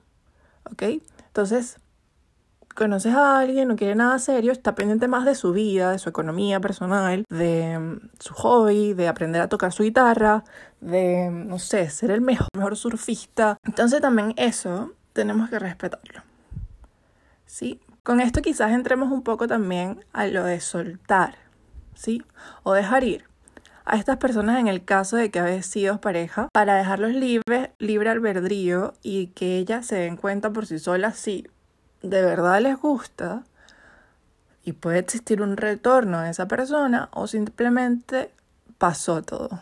¿ok? 0.65 0.83
Entonces, 1.27 1.79
conoces 2.75 3.15
a 3.15 3.39
alguien, 3.39 3.69
no 3.69 3.77
quiere 3.77 3.95
nada 3.95 4.19
serio, 4.19 4.53
está 4.53 4.75
pendiente 4.75 5.09
más 5.09 5.25
de 5.25 5.35
su 5.35 5.53
vida, 5.53 5.91
de 5.91 5.99
su 5.99 6.09
economía 6.09 6.61
personal, 6.61 7.25
de 7.29 7.79
mm, 7.79 8.11
su 8.19 8.35
hobby, 8.35 8.95
de 8.95 9.09
aprender 9.09 9.43
a 9.43 9.49
tocar 9.49 9.73
su 9.73 9.83
guitarra, 9.83 10.45
de, 10.81 11.31
mm, 11.31 11.49
no 11.49 11.59
sé, 11.59 11.91
ser 11.91 12.11
el 12.11 12.21
mejor, 12.21 12.49
mejor 12.57 12.77
surfista. 12.77 13.59
Entonces 13.65 14.01
también 14.01 14.35
eso 14.37 14.93
tenemos 15.13 15.51
que 15.51 15.59
respetarlo. 15.59 16.23
¿Sí? 17.47 17.81
Con 18.03 18.21
esto 18.21 18.43
quizás 18.43 18.73
entremos 18.73 19.11
un 19.13 19.23
poco 19.23 19.47
también 19.47 20.05
a 20.13 20.27
lo 20.27 20.45
de 20.45 20.61
soltar, 20.61 21.37
¿sí? 21.95 22.23
O 22.63 22.73
dejar 22.73 23.05
ir. 23.05 23.30
A 23.91 23.97
estas 23.97 24.19
personas 24.19 24.61
en 24.61 24.69
el 24.69 24.85
caso 24.85 25.17
de 25.17 25.33
que 25.33 25.41
habéis 25.41 25.67
sido 25.67 26.01
pareja 26.01 26.49
para 26.53 26.77
dejarlos 26.77 27.13
libres, 27.13 27.71
libre 27.79 28.11
albedrío 28.11 28.95
y 29.03 29.29
que 29.29 29.57
ellas 29.57 29.85
se 29.85 29.97
den 29.97 30.17
cuenta 30.17 30.53
por 30.53 30.65
sí 30.67 30.79
solas 30.79 31.17
si 31.17 31.49
de 32.01 32.23
verdad 32.23 32.61
les 32.61 32.79
gusta 32.79 33.43
y 34.65 34.75
puede 34.75 35.01
existir 35.01 35.43
un 35.43 35.57
retorno 35.57 36.21
de 36.21 36.31
esa 36.31 36.47
persona 36.47 37.09
o 37.13 37.27
simplemente 37.27 38.31
pasó 38.79 39.23
todo. 39.23 39.61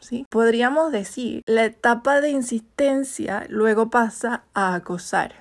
¿Sí? 0.00 0.26
Podríamos 0.28 0.90
decir, 0.90 1.42
la 1.46 1.64
etapa 1.64 2.20
de 2.20 2.30
insistencia 2.30 3.46
luego 3.48 3.90
pasa 3.90 4.42
a 4.54 4.74
acosar, 4.74 5.34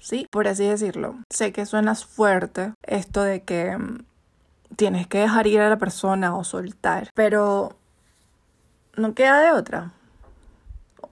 ¿sí? 0.00 0.26
Por 0.30 0.48
así 0.48 0.66
decirlo. 0.66 1.16
Sé 1.30 1.52
que 1.52 1.66
suena 1.66 1.94
fuerte 1.94 2.72
esto 2.82 3.22
de 3.22 3.42
que 3.42 3.76
mm, 3.76 4.04
tienes 4.76 5.06
que 5.06 5.18
dejar 5.18 5.46
ir 5.46 5.60
a 5.60 5.68
la 5.68 5.78
persona 5.78 6.36
o 6.36 6.44
soltar, 6.44 7.10
pero 7.14 7.76
no 8.96 9.14
queda 9.14 9.40
de 9.40 9.52
otra. 9.52 9.92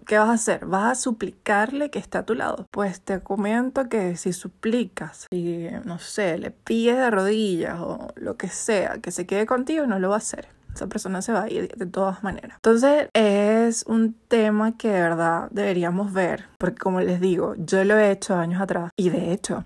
¿Qué 0.07 0.19
vas 0.19 0.29
a 0.29 0.33
hacer? 0.35 0.67
¿Vas 0.67 0.93
a 0.93 0.95
suplicarle 0.95 1.91
que 1.91 1.99
esté 1.99 2.19
a 2.19 2.25
tu 2.25 2.35
lado? 2.35 2.67
Pues 2.71 3.01
te 3.01 3.21
comento 3.21 3.89
que 3.89 4.17
si 4.17 4.33
suplicas, 4.33 5.27
si, 5.33 5.67
no 5.85 5.99
sé, 5.99 6.39
le 6.39 6.53
pides 6.53 6.97
de 6.97 7.11
rodillas 7.11 7.81
o 7.81 8.13
lo 8.15 8.37
que 8.37 8.49
sea, 8.49 8.99
que 8.99 9.11
se 9.11 9.27
quede 9.27 9.47
contigo, 9.47 9.85
no 9.87 9.99
lo 9.99 10.11
va 10.11 10.15
a 10.15 10.19
hacer. 10.19 10.49
Esa 10.73 10.87
persona 10.87 11.23
se 11.23 11.33
va 11.33 11.45
a 11.45 11.51
ir 11.51 11.75
de 11.75 11.87
todas 11.87 12.23
maneras. 12.23 12.59
Entonces 12.59 13.09
es 13.15 13.85
un 13.89 14.15
tema 14.29 14.77
que 14.77 14.89
de 14.89 15.01
verdad 15.01 15.49
deberíamos 15.51 16.13
ver, 16.13 16.45
porque 16.59 16.79
como 16.79 17.01
les 17.01 17.21
digo, 17.21 17.55
yo 17.57 17.83
lo 17.83 17.99
he 17.99 18.13
hecho 18.13 18.37
años 18.37 18.61
atrás 18.61 18.91
y 18.95 19.09
de 19.09 19.33
hecho, 19.33 19.65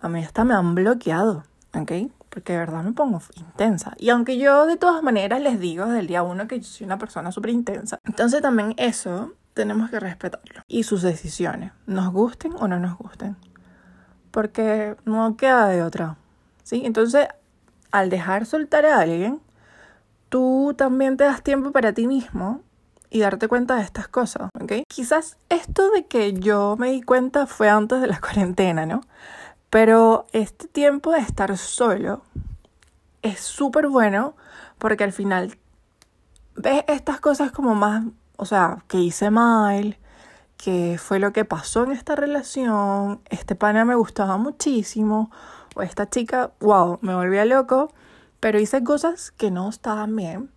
a 0.00 0.08
mí 0.08 0.24
hasta 0.24 0.44
me 0.44 0.54
han 0.54 0.74
bloqueado, 0.74 1.44
¿ok? 1.74 1.92
Porque 2.34 2.52
de 2.52 2.58
verdad 2.58 2.82
me 2.82 2.92
pongo 2.92 3.22
intensa. 3.36 3.94
Y 3.96 4.10
aunque 4.10 4.38
yo 4.38 4.66
de 4.66 4.76
todas 4.76 5.04
maneras 5.04 5.40
les 5.40 5.60
digo 5.60 5.86
desde 5.86 6.00
el 6.00 6.08
día 6.08 6.24
uno 6.24 6.48
que 6.48 6.58
yo 6.58 6.66
soy 6.66 6.84
una 6.84 6.98
persona 6.98 7.30
súper 7.30 7.52
intensa, 7.52 8.00
entonces 8.04 8.42
también 8.42 8.74
eso 8.76 9.34
tenemos 9.54 9.88
que 9.88 10.00
respetarlo. 10.00 10.62
Y 10.66 10.82
sus 10.82 11.02
decisiones, 11.02 11.70
nos 11.86 12.12
gusten 12.12 12.52
o 12.58 12.66
no 12.66 12.80
nos 12.80 12.98
gusten. 12.98 13.36
Porque 14.32 14.96
no 15.04 15.36
queda 15.36 15.68
de 15.68 15.84
otra. 15.84 16.16
¿Sí? 16.64 16.82
Entonces, 16.84 17.28
al 17.92 18.10
dejar 18.10 18.46
soltar 18.46 18.84
a 18.84 18.98
alguien, 18.98 19.40
tú 20.28 20.74
también 20.76 21.16
te 21.16 21.22
das 21.22 21.40
tiempo 21.40 21.70
para 21.70 21.92
ti 21.92 22.08
mismo 22.08 22.62
y 23.10 23.20
darte 23.20 23.46
cuenta 23.46 23.76
de 23.76 23.82
estas 23.82 24.08
cosas, 24.08 24.50
¿ok? 24.60 24.72
Quizás 24.88 25.36
esto 25.50 25.88
de 25.92 26.06
que 26.06 26.32
yo 26.32 26.74
me 26.80 26.90
di 26.90 27.00
cuenta 27.00 27.46
fue 27.46 27.68
antes 27.68 28.00
de 28.00 28.08
la 28.08 28.18
cuarentena, 28.20 28.86
¿no? 28.86 29.02
Pero 29.74 30.26
este 30.30 30.68
tiempo 30.68 31.10
de 31.10 31.18
estar 31.18 31.58
solo 31.58 32.22
es 33.22 33.40
súper 33.40 33.88
bueno 33.88 34.36
porque 34.78 35.02
al 35.02 35.10
final 35.10 35.58
ves 36.54 36.84
estas 36.86 37.18
cosas 37.18 37.50
como 37.50 37.74
más, 37.74 38.04
o 38.36 38.44
sea, 38.44 38.84
que 38.86 38.98
hice 38.98 39.30
mal, 39.32 39.98
que 40.58 40.96
fue 40.96 41.18
lo 41.18 41.32
que 41.32 41.44
pasó 41.44 41.82
en 41.82 41.90
esta 41.90 42.14
relación, 42.14 43.20
este 43.30 43.56
pana 43.56 43.84
me 43.84 43.96
gustaba 43.96 44.36
muchísimo, 44.36 45.32
o 45.74 45.82
esta 45.82 46.08
chica, 46.08 46.52
wow, 46.60 47.00
me 47.00 47.16
volvía 47.16 47.44
loco, 47.44 47.92
pero 48.38 48.60
hice 48.60 48.84
cosas 48.84 49.32
que 49.32 49.50
no 49.50 49.68
estaban 49.68 50.14
bien. 50.14 50.52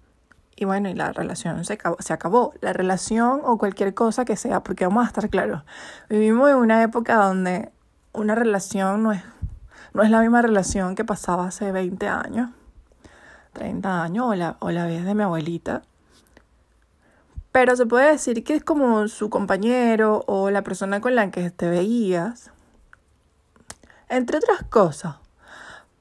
Y 0.56 0.66
bueno, 0.66 0.90
y 0.90 0.94
la 0.94 1.12
relación 1.12 1.66
se 1.66 1.74
acabó, 1.74 1.98
se 2.02 2.14
acabó. 2.14 2.54
La 2.62 2.72
relación 2.72 3.42
o 3.44 3.58
cualquier 3.58 3.96
cosa 3.96 4.26
que 4.26 4.36
sea, 4.36 4.62
porque 4.62 4.86
vamos 4.86 5.06
a 5.06 5.08
estar 5.08 5.28
claros. 5.32 5.64
Vivimos 6.08 6.52
en 6.52 6.58
una 6.58 6.84
época 6.84 7.16
donde 7.16 7.72
una 8.18 8.36
relación 8.36 9.04
no 9.04 9.12
es, 9.12 9.22
no 9.94 10.04
es 10.04 10.10
la 10.10 10.22
misma 10.22 10.42
relación 10.42 10.96
que 10.96 11.06
pasaba 11.06 11.48
hace 11.48 11.72
20 11.72 12.08
años, 12.08 12.50
30 13.54 14.04
años 14.04 14.26
o 14.28 14.36
la, 14.36 14.58
o 14.60 14.72
la 14.72 14.86
vez 14.86 15.06
de 15.06 15.16
mi 15.16 15.24
abuelita. 15.24 15.84
Pero 17.52 17.76
se 17.76 17.86
puede 17.86 18.12
decir 18.12 18.44
que 18.44 18.56
es 18.56 18.64
como 18.64 19.08
su 19.08 19.30
compañero 19.30 20.24
o 20.28 20.50
la 20.50 20.64
persona 20.64 21.00
con 21.00 21.16
la 21.16 21.32
que 21.32 21.50
te 21.52 21.70
veías, 21.70 22.52
entre 24.10 24.38
otras 24.38 24.64
cosas. 24.64 25.16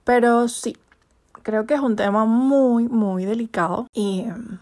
Pero 0.04 0.48
sí, 0.48 0.76
creo 1.42 1.66
que 1.66 1.74
es 1.74 1.80
un 1.80 1.96
tema 1.96 2.24
muy, 2.24 2.88
muy 2.88 3.24
delicado 3.24 3.88
y 3.92 4.20
em, 4.20 4.58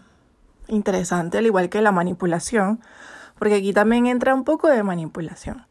interesante, 0.67 1.37
al 1.37 1.45
igual 1.45 1.69
que 1.69 1.81
la 1.81 1.91
manipulación, 1.91 2.81
porque 3.39 3.55
aquí 3.55 3.73
también 3.73 4.07
entra 4.07 4.33
un 4.33 4.43
poco 4.43 4.67
de 4.67 4.83
manipulación. 4.83 5.65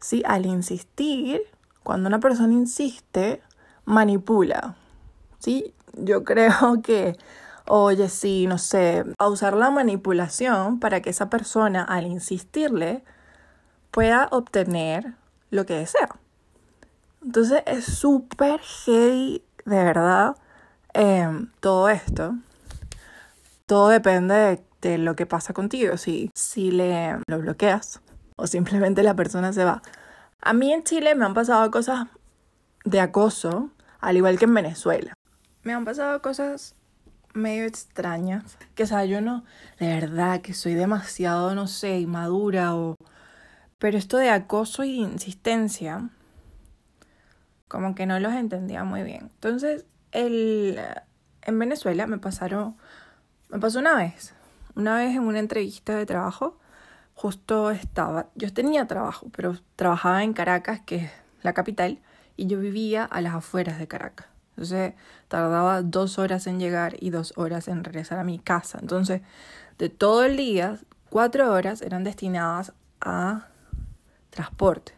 ¿Sí? 0.00 0.22
Al 0.26 0.46
insistir, 0.46 1.42
cuando 1.82 2.08
una 2.08 2.20
persona 2.20 2.52
insiste, 2.52 3.42
manipula, 3.84 4.76
¿sí? 5.38 5.74
Yo 5.94 6.24
creo 6.24 6.82
que, 6.82 7.16
oye, 7.66 8.08
sí, 8.08 8.46
no 8.46 8.58
sé, 8.58 9.04
a 9.18 9.28
usar 9.28 9.54
la 9.54 9.70
manipulación 9.70 10.80
para 10.80 11.00
que 11.02 11.10
esa 11.10 11.30
persona, 11.30 11.84
al 11.84 12.06
insistirle, 12.06 13.04
pueda 13.90 14.28
obtener 14.30 15.14
lo 15.50 15.66
que 15.66 15.74
desea. 15.74 16.08
Entonces 17.22 17.62
es 17.66 17.84
súper 17.84 18.60
heavy, 18.60 19.42
de 19.64 19.84
verdad, 19.84 20.36
em, 20.94 21.50
todo 21.60 21.88
esto. 21.88 22.36
Todo 23.66 23.88
depende 23.88 24.34
de, 24.34 24.64
de, 24.82 24.98
lo 24.98 25.14
que 25.16 25.26
pasa 25.26 25.52
contigo. 25.52 25.96
Si, 25.96 26.30
si 26.34 26.70
le 26.70 27.18
lo 27.26 27.38
bloqueas, 27.38 28.00
o 28.38 28.46
simplemente 28.46 29.02
la 29.02 29.14
persona 29.14 29.52
se 29.52 29.64
va. 29.64 29.82
A 30.40 30.52
mí 30.52 30.72
en 30.72 30.84
Chile 30.84 31.14
me 31.14 31.26
han 31.26 31.34
pasado 31.34 31.70
cosas 31.70 32.06
de 32.84 33.00
acoso, 33.00 33.70
al 34.00 34.16
igual 34.16 34.38
que 34.38 34.44
en 34.44 34.54
Venezuela. 34.54 35.12
Me 35.64 35.74
han 35.74 35.84
pasado 35.84 36.22
cosas 36.22 36.76
medio 37.34 37.64
extrañas, 37.64 38.56
que 38.76 38.84
o 38.84 38.86
sea, 38.86 39.04
yo 39.04 39.20
no, 39.20 39.44
de 39.80 39.88
verdad 39.88 40.40
que 40.40 40.54
soy 40.54 40.74
demasiado, 40.74 41.54
no 41.54 41.66
sé, 41.66 41.98
inmadura 41.98 42.74
o... 42.76 42.94
Pero 43.78 43.98
esto 43.98 44.16
de 44.16 44.30
acoso 44.30 44.84
y 44.84 45.00
insistencia, 45.00 46.08
como 47.66 47.94
que 47.94 48.06
no 48.06 48.18
los 48.18 48.32
entendía 48.32 48.84
muy 48.84 49.02
bien. 49.02 49.30
Entonces, 49.34 49.84
el, 50.12 50.80
en 51.42 51.58
Venezuela 51.58 52.06
me 52.06 52.18
pasaron, 52.18 52.76
me 53.50 53.58
pasó 53.58 53.80
una 53.80 53.96
vez, 53.96 54.34
una 54.74 54.96
vez 54.96 55.14
en 55.16 55.22
una 55.22 55.40
entrevista 55.40 55.96
de 55.96 56.06
trabajo, 56.06 56.58
justo 57.18 57.72
estaba, 57.72 58.28
yo 58.36 58.52
tenía 58.52 58.86
trabajo, 58.86 59.26
pero 59.34 59.56
trabajaba 59.74 60.22
en 60.22 60.32
Caracas, 60.32 60.80
que 60.86 60.96
es 60.96 61.10
la 61.42 61.52
capital, 61.52 61.98
y 62.36 62.46
yo 62.46 62.60
vivía 62.60 63.04
a 63.04 63.20
las 63.20 63.34
afueras 63.34 63.80
de 63.80 63.88
Caracas. 63.88 64.28
Entonces 64.50 64.94
tardaba 65.26 65.82
dos 65.82 66.20
horas 66.20 66.46
en 66.46 66.60
llegar 66.60 66.94
y 67.00 67.10
dos 67.10 67.32
horas 67.34 67.66
en 67.66 67.82
regresar 67.82 68.20
a 68.20 68.24
mi 68.24 68.38
casa. 68.38 68.78
Entonces, 68.80 69.22
de 69.78 69.88
todo 69.88 70.22
el 70.22 70.36
día, 70.36 70.78
cuatro 71.10 71.52
horas 71.52 71.82
eran 71.82 72.04
destinadas 72.04 72.72
a 73.00 73.48
transporte 74.30 74.92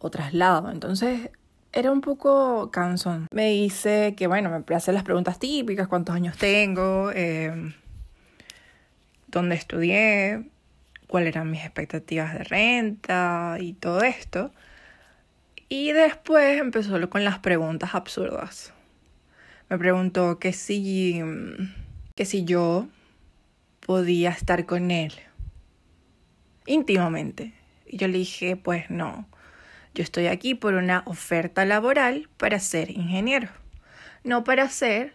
o 0.00 0.10
traslado. 0.10 0.70
Entonces, 0.70 1.30
era 1.72 1.92
un 1.92 2.02
poco 2.02 2.70
cansón. 2.70 3.26
Me 3.32 3.48
dice 3.48 4.14
que, 4.18 4.26
bueno, 4.26 4.50
me 4.68 4.76
hace 4.76 4.92
las 4.92 5.02
preguntas 5.02 5.38
típicas, 5.38 5.88
cuántos 5.88 6.14
años 6.14 6.36
tengo, 6.36 7.10
eh, 7.14 7.74
dónde 9.28 9.54
estudié, 9.54 10.52
cuáles 11.12 11.34
eran 11.34 11.50
mis 11.50 11.60
expectativas 11.60 12.32
de 12.32 12.42
renta 12.42 13.58
y 13.60 13.74
todo 13.74 14.00
esto. 14.02 14.50
Y 15.68 15.92
después 15.92 16.58
empezó 16.58 17.10
con 17.10 17.22
las 17.22 17.38
preguntas 17.38 17.94
absurdas. 17.94 18.72
Me 19.68 19.76
preguntó 19.76 20.38
que 20.38 20.54
si, 20.54 21.20
que 22.14 22.24
si 22.24 22.44
yo 22.44 22.88
podía 23.86 24.30
estar 24.30 24.64
con 24.64 24.90
él 24.90 25.12
íntimamente. 26.64 27.52
Y 27.84 27.98
yo 27.98 28.08
le 28.08 28.16
dije, 28.16 28.56
pues 28.56 28.88
no, 28.88 29.28
yo 29.94 30.02
estoy 30.02 30.28
aquí 30.28 30.54
por 30.54 30.72
una 30.72 31.02
oferta 31.04 31.66
laboral 31.66 32.30
para 32.38 32.58
ser 32.58 32.90
ingeniero, 32.90 33.50
no 34.24 34.44
para 34.44 34.66
ser 34.70 35.12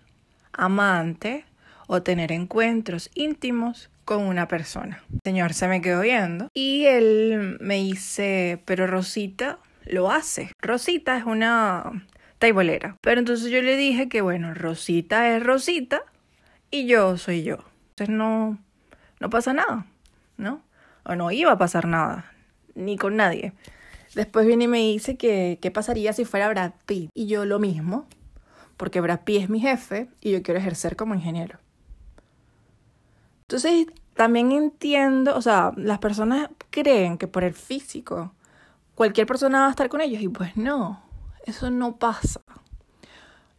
amante 0.53 1.43
o 1.87 2.03
tener 2.03 2.31
encuentros 2.31 3.09
íntimos 3.15 3.89
con 4.07 4.23
una 4.23 4.47
persona. 4.47 5.03
El 5.11 5.19
señor 5.25 5.53
se 5.53 5.67
me 5.67 5.81
quedó 5.81 5.99
viendo 5.99 6.49
y 6.53 6.85
él 6.85 7.57
me 7.59 7.75
dice, 7.75 8.63
pero 8.63 8.87
Rosita 8.87 9.59
lo 9.85 10.09
hace. 10.09 10.49
Rosita 10.61 11.17
es 11.17 11.25
una 11.25 12.07
taibolera. 12.39 12.95
Pero 13.01 13.19
entonces 13.19 13.51
yo 13.51 13.61
le 13.61 13.75
dije 13.75 14.07
que 14.07 14.21
bueno, 14.21 14.53
Rosita 14.53 15.35
es 15.35 15.43
Rosita 15.43 16.03
y 16.71 16.87
yo 16.87 17.17
soy 17.17 17.43
yo. 17.43 17.57
Entonces 17.89 18.15
no, 18.15 18.57
no 19.19 19.29
pasa 19.29 19.51
nada, 19.51 19.85
¿no? 20.37 20.61
O 21.03 21.15
no 21.15 21.29
iba 21.31 21.51
a 21.51 21.57
pasar 21.57 21.85
nada, 21.85 22.31
ni 22.75 22.95
con 22.95 23.17
nadie. 23.17 23.51
Después 24.15 24.47
viene 24.47 24.63
y 24.63 24.69
me 24.69 24.77
dice 24.77 25.17
que 25.17 25.59
qué 25.61 25.69
pasaría 25.69 26.13
si 26.13 26.23
fuera 26.23 26.47
Brad 26.47 26.71
Pitt. 26.85 27.09
Y 27.13 27.27
yo 27.27 27.43
lo 27.43 27.59
mismo, 27.59 28.07
porque 28.77 29.01
Brad 29.01 29.25
Pitt 29.25 29.43
es 29.43 29.49
mi 29.49 29.59
jefe 29.59 30.07
y 30.21 30.31
yo 30.31 30.41
quiero 30.43 30.61
ejercer 30.61 30.95
como 30.95 31.13
ingeniero. 31.13 31.59
Entonces, 33.47 33.87
también 34.13 34.51
entiendo, 34.51 35.35
o 35.35 35.41
sea, 35.41 35.71
las 35.77 35.99
personas 35.99 36.49
creen 36.69 37.17
que 37.17 37.27
por 37.27 37.43
el 37.45 37.53
físico 37.53 38.33
cualquier 38.95 39.27
persona 39.27 39.61
va 39.61 39.67
a 39.67 39.69
estar 39.71 39.89
con 39.89 40.01
ellos 40.01 40.21
y 40.21 40.27
pues 40.29 40.57
no, 40.57 41.01
eso 41.45 41.69
no 41.71 41.97
pasa. 41.97 42.41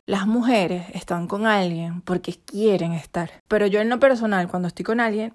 las 0.06 0.26
mujeres 0.26 0.86
están 0.94 1.26
con 1.28 1.46
alguien 1.46 2.00
porque 2.02 2.34
quieren 2.34 2.92
estar. 2.92 3.30
Pero 3.48 3.66
yo 3.66 3.80
en 3.80 3.88
lo 3.90 3.98
personal, 4.00 4.48
cuando 4.48 4.68
estoy 4.68 4.84
con 4.84 5.00
alguien, 5.00 5.34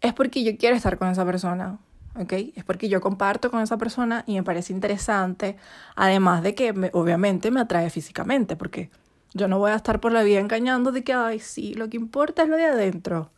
es 0.00 0.12
porque 0.14 0.44
yo 0.44 0.56
quiero 0.56 0.76
estar 0.76 0.98
con 0.98 1.08
esa 1.08 1.24
persona. 1.24 1.78
¿ok? 2.16 2.32
Es 2.56 2.64
porque 2.64 2.88
yo 2.88 3.00
comparto 3.00 3.50
con 3.50 3.60
esa 3.62 3.78
persona 3.78 4.24
y 4.26 4.34
me 4.34 4.42
parece 4.44 4.72
interesante, 4.72 5.56
además 5.96 6.42
de 6.42 6.54
que 6.54 6.70
obviamente 6.92 7.50
me 7.50 7.60
atrae 7.60 7.90
físicamente, 7.90 8.56
porque 8.56 8.90
yo 9.34 9.48
no 9.48 9.58
voy 9.58 9.70
a 9.72 9.76
estar 9.76 10.00
por 10.00 10.12
la 10.12 10.22
vida 10.22 10.40
engañando 10.40 10.92
de 10.92 11.04
que, 11.04 11.12
ay, 11.14 11.38
sí, 11.40 11.74
lo 11.74 11.88
que 11.88 11.96
importa 11.96 12.42
es 12.44 12.48
lo 12.48 12.56
de 12.56 12.66
adentro. 12.66 13.30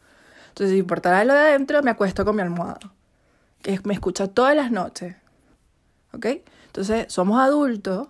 Entonces, 0.54 0.74
si 0.74 0.78
importará 0.78 1.24
lo 1.24 1.34
de 1.34 1.40
adentro, 1.40 1.82
me 1.82 1.90
acuesto 1.90 2.24
con 2.24 2.36
mi 2.36 2.42
almohada, 2.42 2.78
que 3.60 3.80
me 3.82 3.92
escucha 3.92 4.28
todas 4.28 4.54
las 4.54 4.70
noches, 4.70 5.16
¿ok? 6.12 6.26
Entonces, 6.66 7.12
somos 7.12 7.40
adultos 7.40 8.06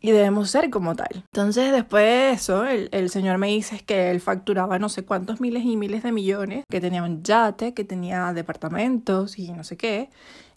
y 0.00 0.10
debemos 0.12 0.48
ser 0.48 0.70
como 0.70 0.96
tal. 0.96 1.24
Entonces, 1.34 1.70
después 1.70 2.02
de 2.02 2.30
eso, 2.30 2.64
el, 2.64 2.88
el, 2.92 3.10
señor 3.10 3.36
me 3.36 3.48
dice 3.48 3.78
que 3.84 4.10
él 4.10 4.22
facturaba 4.22 4.78
no 4.78 4.88
sé 4.88 5.04
cuántos 5.04 5.38
miles 5.38 5.64
y 5.66 5.76
miles 5.76 6.02
de 6.02 6.12
millones, 6.12 6.64
que 6.70 6.80
tenía 6.80 7.02
un 7.02 7.22
yate, 7.22 7.74
que 7.74 7.84
tenía 7.84 8.32
departamentos 8.32 9.38
y 9.38 9.52
no 9.52 9.64
sé 9.64 9.76
qué. 9.76 10.08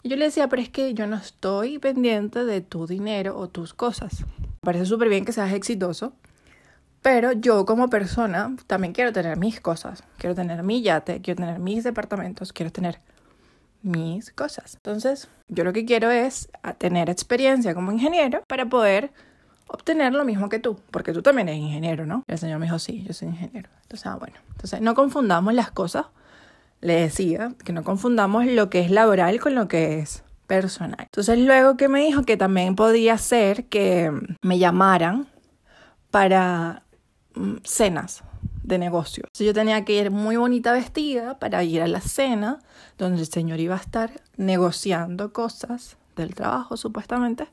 Y 0.02 0.08
yo 0.08 0.16
le 0.16 0.24
decía, 0.24 0.48
pero 0.48 0.62
es 0.62 0.70
que 0.70 0.94
yo 0.94 1.06
no 1.06 1.16
estoy 1.16 1.78
pendiente 1.80 2.46
de 2.46 2.62
tu 2.62 2.86
dinero 2.86 3.36
o 3.36 3.50
tus 3.50 3.74
cosas. 3.74 4.20
Me 4.40 4.46
parece 4.62 4.86
súper 4.86 5.10
bien 5.10 5.26
que 5.26 5.32
seas 5.32 5.52
exitoso, 5.52 6.14
pero 7.02 7.32
yo 7.32 7.66
como 7.66 7.90
persona 7.90 8.56
también 8.68 8.92
quiero 8.92 9.12
tener 9.12 9.36
mis 9.36 9.60
cosas. 9.60 10.04
Quiero 10.18 10.34
tener 10.34 10.62
mi 10.62 10.82
yate, 10.82 11.20
quiero 11.20 11.42
tener 11.42 11.58
mis 11.58 11.84
departamentos, 11.84 12.52
quiero 12.52 12.70
tener 12.70 13.00
mis 13.82 14.30
cosas. 14.30 14.76
Entonces, 14.76 15.28
yo 15.48 15.64
lo 15.64 15.72
que 15.72 15.84
quiero 15.84 16.10
es 16.10 16.48
tener 16.78 17.10
experiencia 17.10 17.74
como 17.74 17.90
ingeniero 17.90 18.42
para 18.46 18.66
poder 18.66 19.10
obtener 19.66 20.12
lo 20.12 20.24
mismo 20.24 20.48
que 20.48 20.60
tú, 20.60 20.78
porque 20.90 21.12
tú 21.12 21.22
también 21.22 21.48
eres 21.48 21.60
ingeniero, 21.60 22.06
¿no? 22.06 22.22
el 22.28 22.38
señor 22.38 22.58
me 22.58 22.66
dijo, 22.66 22.78
sí, 22.78 23.02
yo 23.06 23.12
soy 23.12 23.28
ingeniero. 23.28 23.68
Entonces, 23.82 24.06
ah, 24.06 24.16
bueno, 24.16 24.36
entonces 24.50 24.80
no 24.80 24.94
confundamos 24.94 25.54
las 25.54 25.70
cosas. 25.70 26.06
Le 26.80 26.94
decía 26.94 27.54
que 27.64 27.72
no 27.72 27.84
confundamos 27.84 28.46
lo 28.46 28.68
que 28.68 28.80
es 28.80 28.90
laboral 28.90 29.40
con 29.40 29.54
lo 29.54 29.68
que 29.68 30.00
es 30.00 30.24
personal. 30.46 30.98
Entonces 31.00 31.38
luego 31.38 31.76
que 31.76 31.88
me 31.88 32.04
dijo 32.04 32.24
que 32.24 32.36
también 32.36 32.76
podía 32.76 33.16
ser 33.18 33.66
que 33.66 34.12
me 34.42 34.58
llamaran 34.58 35.28
para 36.10 36.82
cenas 37.64 38.22
de 38.62 38.78
negocio. 38.78 39.24
Yo 39.38 39.52
tenía 39.52 39.84
que 39.84 39.94
ir 39.94 40.10
muy 40.10 40.36
bonita 40.36 40.72
vestida 40.72 41.38
para 41.38 41.64
ir 41.64 41.82
a 41.82 41.88
la 41.88 42.00
cena 42.00 42.60
donde 42.98 43.20
el 43.20 43.26
señor 43.26 43.60
iba 43.60 43.74
a 43.74 43.80
estar 43.80 44.22
negociando 44.36 45.32
cosas 45.32 45.96
del 46.16 46.34
trabajo 46.34 46.76
supuestamente 46.76 47.48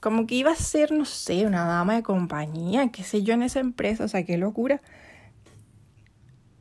como 0.00 0.26
que 0.26 0.36
iba 0.36 0.50
a 0.50 0.56
ser, 0.56 0.92
no 0.92 1.04
sé, 1.04 1.46
una 1.46 1.64
dama 1.64 1.94
de 1.96 2.02
compañía, 2.02 2.90
qué 2.90 3.02
sé 3.02 3.22
yo, 3.22 3.34
en 3.34 3.42
esa 3.42 3.60
empresa, 3.60 4.04
o 4.04 4.08
sea, 4.08 4.24
qué 4.24 4.38
locura. 4.38 4.80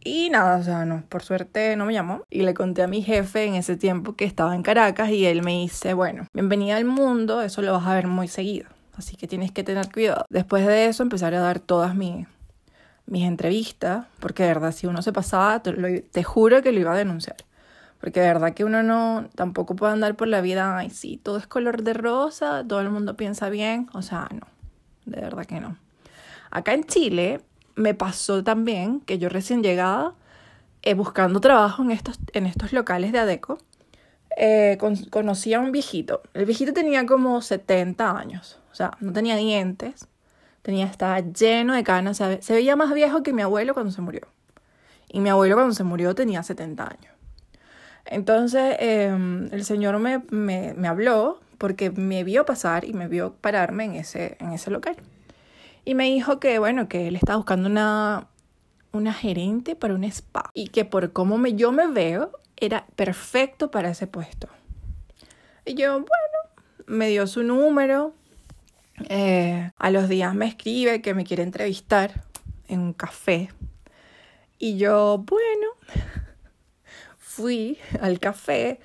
Y 0.03 0.29
nada, 0.29 0.57
o 0.57 0.63
sea, 0.63 0.85
no, 0.85 1.03
por 1.09 1.21
suerte 1.21 1.75
no 1.75 1.85
me 1.85 1.93
llamó. 1.93 2.23
Y 2.29 2.43
le 2.43 2.53
conté 2.53 2.81
a 2.81 2.87
mi 2.87 3.01
jefe 3.01 3.45
en 3.45 3.55
ese 3.55 3.75
tiempo 3.75 4.15
que 4.15 4.25
estaba 4.25 4.55
en 4.55 4.63
Caracas 4.63 5.09
y 5.09 5.25
él 5.25 5.43
me 5.43 5.51
dice, 5.51 5.93
bueno, 5.93 6.27
bienvenida 6.33 6.77
al 6.77 6.85
mundo, 6.85 7.41
eso 7.41 7.61
lo 7.61 7.73
vas 7.73 7.85
a 7.85 7.93
ver 7.93 8.07
muy 8.07 8.27
seguido. 8.27 8.69
Así 8.97 9.15
que 9.15 9.27
tienes 9.27 9.51
que 9.51 9.63
tener 9.63 9.91
cuidado. 9.91 10.25
Después 10.29 10.65
de 10.65 10.87
eso 10.87 11.03
empezaré 11.03 11.37
a 11.37 11.41
dar 11.41 11.59
todas 11.59 11.95
mis, 11.95 12.27
mis 13.05 13.23
entrevistas, 13.23 14.05
porque 14.19 14.43
de 14.43 14.49
verdad, 14.49 14.71
si 14.71 14.87
uno 14.87 15.01
se 15.01 15.13
pasaba, 15.13 15.61
te 15.61 16.23
juro 16.23 16.61
que 16.61 16.71
lo 16.71 16.79
iba 16.79 16.93
a 16.93 16.97
denunciar. 16.97 17.37
Porque 18.01 18.19
de 18.19 18.27
verdad 18.27 18.53
que 18.53 18.63
uno 18.63 18.83
no 18.83 19.27
tampoco 19.35 19.75
puede 19.75 19.93
andar 19.93 20.15
por 20.15 20.27
la 20.27 20.41
vida, 20.41 20.77
ay, 20.77 20.89
sí, 20.89 21.17
todo 21.21 21.37
es 21.37 21.47
color 21.47 21.83
de 21.83 21.93
rosa, 21.93 22.63
todo 22.67 22.81
el 22.81 22.89
mundo 22.89 23.15
piensa 23.15 23.49
bien. 23.49 23.89
O 23.93 24.01
sea, 24.01 24.27
no, 24.31 24.47
de 25.05 25.21
verdad 25.21 25.45
que 25.45 25.59
no. 25.59 25.77
Acá 26.51 26.73
en 26.73 26.83
Chile 26.83 27.41
me 27.75 27.93
pasó 27.93 28.43
también 28.43 28.99
que 29.01 29.17
yo 29.19 29.29
recién 29.29 29.63
llegada, 29.63 30.13
eh, 30.81 30.93
buscando 30.93 31.39
trabajo 31.39 31.83
en 31.83 31.91
estos, 31.91 32.19
en 32.33 32.45
estos 32.45 32.73
locales 32.73 33.11
de 33.11 33.19
Adeco, 33.19 33.57
eh, 34.39 34.77
conocí 35.09 35.53
a 35.55 35.59
un 35.59 35.71
viejito. 35.71 36.21
El 36.35 36.45
viejito 36.45 36.71
tenía 36.71 37.05
como 37.07 37.41
70 37.41 38.17
años, 38.17 38.59
o 38.71 38.75
sea, 38.75 38.91
no 38.99 39.11
tenía 39.11 39.35
dientes, 39.35 40.07
tenía, 40.61 40.85
estaba 40.85 41.19
lleno 41.21 41.73
de 41.73 41.83
canas, 41.83 42.17
se 42.17 42.53
veía 42.53 42.75
más 42.75 42.93
viejo 42.93 43.23
que 43.23 43.33
mi 43.33 43.41
abuelo 43.41 43.73
cuando 43.73 43.91
se 43.91 44.01
murió. 44.01 44.21
Y 45.09 45.21
mi 45.21 45.29
abuelo 45.29 45.55
cuando 45.55 45.73
se 45.73 45.83
murió 45.83 46.13
tenía 46.13 46.43
70 46.43 46.83
años. 46.83 47.13
Entonces 48.05 48.75
em, 48.79 49.51
el 49.51 49.65
Señor 49.65 49.97
me, 49.97 50.19
me, 50.29 50.73
me, 50.75 50.87
habló 50.87 51.39
porque 51.57 51.89
me 51.89 52.23
vio 52.23 52.45
pasar 52.45 52.85
y 52.85 52.93
me 52.93 53.07
vio 53.07 53.33
pararme 53.33 53.85
en 53.85 53.95
ese, 53.95 54.37
en 54.39 54.53
ese 54.53 54.69
local. 54.69 54.95
Y 55.83 55.95
me 55.95 56.05
dijo 56.05 56.39
que, 56.39 56.59
bueno, 56.59 56.87
que 56.87 57.07
él 57.07 57.15
estaba 57.15 57.37
buscando 57.37 57.69
una, 57.69 58.27
una 58.91 59.13
gerente 59.13 59.75
para 59.75 59.95
un 59.95 60.03
spa 60.03 60.51
y 60.53 60.67
que 60.67 60.85
por 60.85 61.11
cómo 61.11 61.37
me, 61.37 61.53
yo 61.53 61.71
me 61.71 61.87
veo 61.87 62.31
era 62.57 62.85
perfecto 62.95 63.71
para 63.71 63.89
ese 63.89 64.07
puesto. 64.07 64.47
Y 65.65 65.75
yo, 65.75 65.93
bueno, 65.93 66.07
me 66.85 67.09
dio 67.09 67.27
su 67.27 67.43
número. 67.43 68.13
Eh, 69.09 69.71
a 69.77 69.91
los 69.91 70.09
días 70.09 70.33
me 70.33 70.47
escribe 70.47 71.01
que 71.01 71.13
me 71.13 71.23
quiere 71.23 71.43
entrevistar 71.43 72.23
en 72.67 72.79
un 72.79 72.93
café. 72.93 73.49
Y 74.57 74.77
yo, 74.77 75.23
bueno, 75.27 75.67
fui 77.17 77.77
al 78.01 78.19
café, 78.19 78.79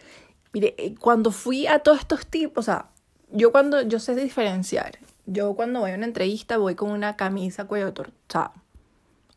mire, 0.53 0.75
eh, 0.77 0.95
cuando 0.99 1.31
fui 1.31 1.67
a 1.67 1.79
todos 1.79 2.01
estos 2.01 2.27
tipos, 2.27 2.65
o 2.65 2.71
sea, 2.71 2.89
yo 3.31 3.53
cuando, 3.53 3.81
yo 3.81 3.99
sé 3.99 4.15
diferenciar, 4.15 4.99
yo 5.25 5.55
cuando 5.55 5.81
voy 5.81 5.93
a 5.93 5.95
una 5.95 6.05
entrevista 6.05 6.59
voy 6.59 6.75
con 6.75 6.91
una 6.91 7.17
camisa 7.17 7.65
cuello 7.65 7.95
torto, 7.95 8.13
o 8.29 8.33
sea, 8.33 8.53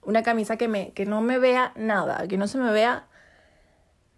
una 0.02 0.24
camisa 0.24 0.58
que, 0.58 0.68
me, 0.68 0.92
que 0.92 1.06
no 1.06 1.22
me 1.22 1.40
vea 1.40 1.72
nada, 1.78 2.28
que 2.28 2.38
no 2.38 2.48
se 2.48 2.58
me 2.58 2.72
vea 2.72 3.08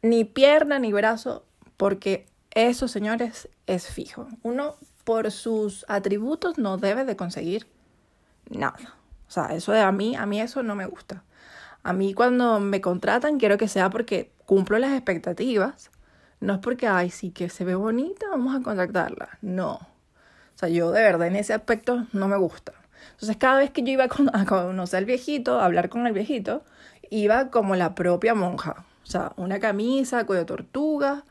ni 0.09 0.25
pierna 0.25 0.79
ni 0.79 0.91
brazo, 0.93 1.45
porque 1.77 2.27
eso, 2.51 2.87
señores, 2.87 3.49
es 3.67 3.87
fijo. 3.87 4.27
Uno 4.43 4.75
por 5.03 5.31
sus 5.31 5.85
atributos 5.87 6.57
no 6.57 6.77
debe 6.77 7.05
de 7.05 7.15
conseguir 7.15 7.67
nada. 8.49 8.95
O 9.27 9.31
sea, 9.31 9.53
eso 9.55 9.71
de 9.71 9.81
a 9.81 9.91
mí, 9.91 10.15
a 10.15 10.25
mí 10.25 10.41
eso 10.41 10.63
no 10.63 10.75
me 10.75 10.85
gusta. 10.85 11.23
A 11.83 11.93
mí 11.93 12.13
cuando 12.13 12.59
me 12.59 12.81
contratan 12.81 13.39
quiero 13.39 13.57
que 13.57 13.67
sea 13.67 13.89
porque 13.89 14.31
cumplo 14.45 14.79
las 14.79 14.93
expectativas. 14.93 15.91
No 16.39 16.53
es 16.53 16.59
porque, 16.59 16.87
ay, 16.87 17.09
sí 17.09 17.31
que 17.31 17.49
se 17.49 17.65
ve 17.65 17.75
bonita, 17.75 18.27
vamos 18.29 18.55
a 18.55 18.61
contactarla. 18.61 19.37
No. 19.41 19.73
O 19.73 20.59
sea, 20.59 20.69
yo 20.69 20.91
de 20.91 21.01
verdad 21.01 21.27
en 21.27 21.35
ese 21.35 21.53
aspecto 21.53 22.05
no 22.13 22.27
me 22.27 22.37
gusta. 22.37 22.73
Entonces, 23.11 23.37
cada 23.37 23.59
vez 23.59 23.71
que 23.71 23.83
yo 23.83 23.91
iba 23.93 24.05
a 24.05 24.45
conocer 24.45 24.97
al 24.97 25.05
viejito, 25.05 25.59
a 25.59 25.65
hablar 25.65 25.89
con 25.89 26.05
el 26.05 26.13
viejito, 26.13 26.63
iba 27.09 27.49
como 27.49 27.75
la 27.75 27.95
propia 27.95 28.35
monja. 28.35 28.85
O 29.07 29.09
sea, 29.09 29.31
una 29.37 29.59
camisa, 29.59 30.25
cuello 30.25 30.41
de 30.41 30.45
tortuga. 30.45 31.23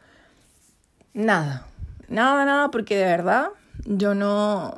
Nada. 1.12 1.67
Nada, 2.09 2.47
nada, 2.47 2.71
porque 2.71 2.97
de 2.97 3.05
verdad 3.05 3.49
yo 3.85 4.15
no. 4.15 4.75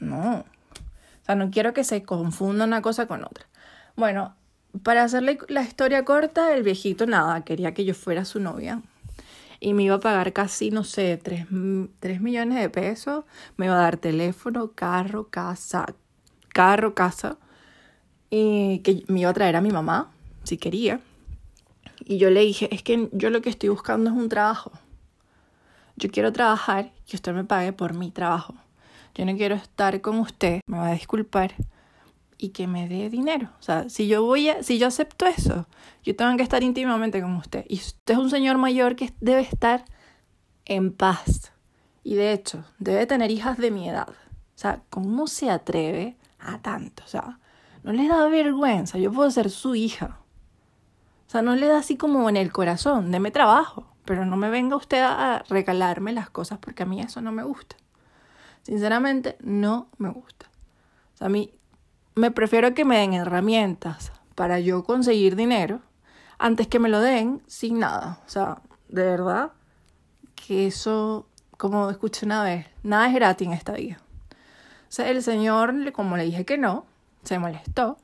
No. 0.00 0.40
O 0.40 1.24
sea, 1.24 1.36
no 1.36 1.52
quiero 1.52 1.72
que 1.72 1.84
se 1.84 2.02
confunda 2.02 2.64
una 2.64 2.82
cosa 2.82 3.06
con 3.06 3.22
otra. 3.22 3.46
Bueno, 3.94 4.34
para 4.82 5.04
hacerle 5.04 5.38
la 5.48 5.62
historia 5.62 6.04
corta, 6.04 6.52
el 6.52 6.64
viejito 6.64 7.06
nada, 7.06 7.44
quería 7.44 7.74
que 7.74 7.84
yo 7.84 7.94
fuera 7.94 8.24
su 8.24 8.40
novia. 8.40 8.82
Y 9.60 9.74
me 9.74 9.84
iba 9.84 9.94
a 9.94 10.00
pagar 10.00 10.32
casi, 10.32 10.72
no 10.72 10.82
sé, 10.82 11.18
3, 11.22 11.48
millones 12.20 12.58
de 12.58 12.68
pesos. 12.70 13.24
Me 13.56 13.66
iba 13.66 13.76
a 13.76 13.82
dar 13.82 13.98
teléfono, 13.98 14.72
carro, 14.72 15.28
casa, 15.28 15.94
carro, 16.48 16.94
casa. 16.94 17.36
Y 18.30 18.80
que 18.80 19.04
me 19.06 19.20
iba 19.20 19.30
a 19.30 19.34
traer 19.34 19.54
a 19.54 19.60
mi 19.60 19.70
mamá, 19.70 20.10
si 20.42 20.56
quería. 20.56 21.00
Y 22.04 22.18
yo 22.18 22.30
le 22.30 22.40
dije, 22.40 22.74
es 22.74 22.82
que 22.82 23.08
yo 23.12 23.30
lo 23.30 23.42
que 23.42 23.50
estoy 23.50 23.68
buscando 23.68 24.10
es 24.10 24.16
un 24.16 24.28
trabajo. 24.28 24.72
Yo 25.96 26.10
quiero 26.10 26.32
trabajar 26.32 26.92
que 27.06 27.16
usted 27.16 27.32
me 27.32 27.44
pague 27.44 27.72
por 27.72 27.94
mi 27.94 28.10
trabajo. 28.10 28.54
Yo 29.14 29.24
no 29.26 29.36
quiero 29.36 29.54
estar 29.54 30.00
con 30.00 30.18
usted, 30.18 30.60
me 30.66 30.78
va 30.78 30.88
a 30.88 30.94
disculpar, 30.94 31.54
y 32.42 32.48
que 32.48 32.66
me 32.66 32.88
dé 32.88 33.08
dinero. 33.08 33.50
O 33.60 33.62
sea, 33.62 33.88
si 33.88 34.08
yo 34.08 34.24
voy 34.24 34.48
a, 34.48 34.62
si 34.64 34.78
yo 34.78 34.88
acepto 34.88 35.26
eso, 35.26 35.68
yo 36.02 36.16
tengo 36.16 36.36
que 36.36 36.42
estar 36.42 36.62
íntimamente 36.62 37.22
con 37.22 37.36
usted. 37.36 37.64
Y 37.68 37.76
usted 37.76 38.14
es 38.14 38.18
un 38.18 38.30
señor 38.30 38.58
mayor 38.58 38.96
que 38.96 39.12
debe 39.20 39.42
estar 39.42 39.84
en 40.64 40.92
paz. 40.92 41.52
Y 42.02 42.16
de 42.16 42.32
hecho, 42.32 42.64
debe 42.78 43.06
tener 43.06 43.30
hijas 43.30 43.58
de 43.58 43.70
mi 43.70 43.88
edad. 43.88 44.08
O 44.08 44.58
sea, 44.58 44.82
¿cómo 44.90 45.28
se 45.28 45.50
atreve 45.50 46.16
a 46.40 46.58
tanto? 46.60 47.04
O 47.04 47.08
sea, 47.08 47.38
no 47.84 47.92
le 47.92 48.08
da 48.08 48.26
vergüenza. 48.26 48.98
Yo 48.98 49.12
puedo 49.12 49.30
ser 49.30 49.48
su 49.48 49.76
hija. 49.76 50.18
Sea, 51.32 51.40
no 51.40 51.56
le 51.56 51.66
da 51.66 51.78
así 51.78 51.96
como 51.96 52.28
en 52.28 52.36
el 52.36 52.52
corazón. 52.52 53.10
Deme 53.10 53.30
trabajo. 53.30 53.86
Pero 54.04 54.26
no 54.26 54.36
me 54.36 54.50
venga 54.50 54.76
usted 54.76 55.00
a 55.00 55.42
regalarme 55.48 56.12
las 56.12 56.28
cosas 56.28 56.58
porque 56.58 56.82
a 56.82 56.86
mí 56.86 57.00
eso 57.00 57.22
no 57.22 57.32
me 57.32 57.42
gusta. 57.42 57.76
Sinceramente, 58.60 59.38
no 59.40 59.88
me 59.96 60.10
gusta. 60.10 60.50
O 61.14 61.16
sea, 61.16 61.28
a 61.28 61.30
mí 61.30 61.54
me 62.16 62.32
prefiero 62.32 62.74
que 62.74 62.84
me 62.84 62.98
den 62.98 63.14
herramientas 63.14 64.12
para 64.34 64.60
yo 64.60 64.84
conseguir 64.84 65.34
dinero 65.34 65.80
antes 66.38 66.66
que 66.66 66.78
me 66.78 66.90
lo 66.90 67.00
den 67.00 67.40
sin 67.46 67.78
nada. 67.78 68.20
O 68.26 68.28
sea, 68.28 68.60
de 68.88 69.02
verdad 69.02 69.52
que 70.34 70.66
eso, 70.66 71.26
como 71.56 71.88
escuché 71.88 72.26
una 72.26 72.44
vez, 72.44 72.66
nada 72.82 73.08
es 73.08 73.14
gratis 73.14 73.48
en 73.48 73.54
esta 73.54 73.72
vida. 73.72 74.02
O 74.32 74.92
sea, 74.92 75.08
el 75.08 75.22
señor, 75.22 75.92
como 75.92 76.18
le 76.18 76.24
dije 76.24 76.44
que 76.44 76.58
no, 76.58 76.84
se 77.22 77.38
molestó 77.38 77.96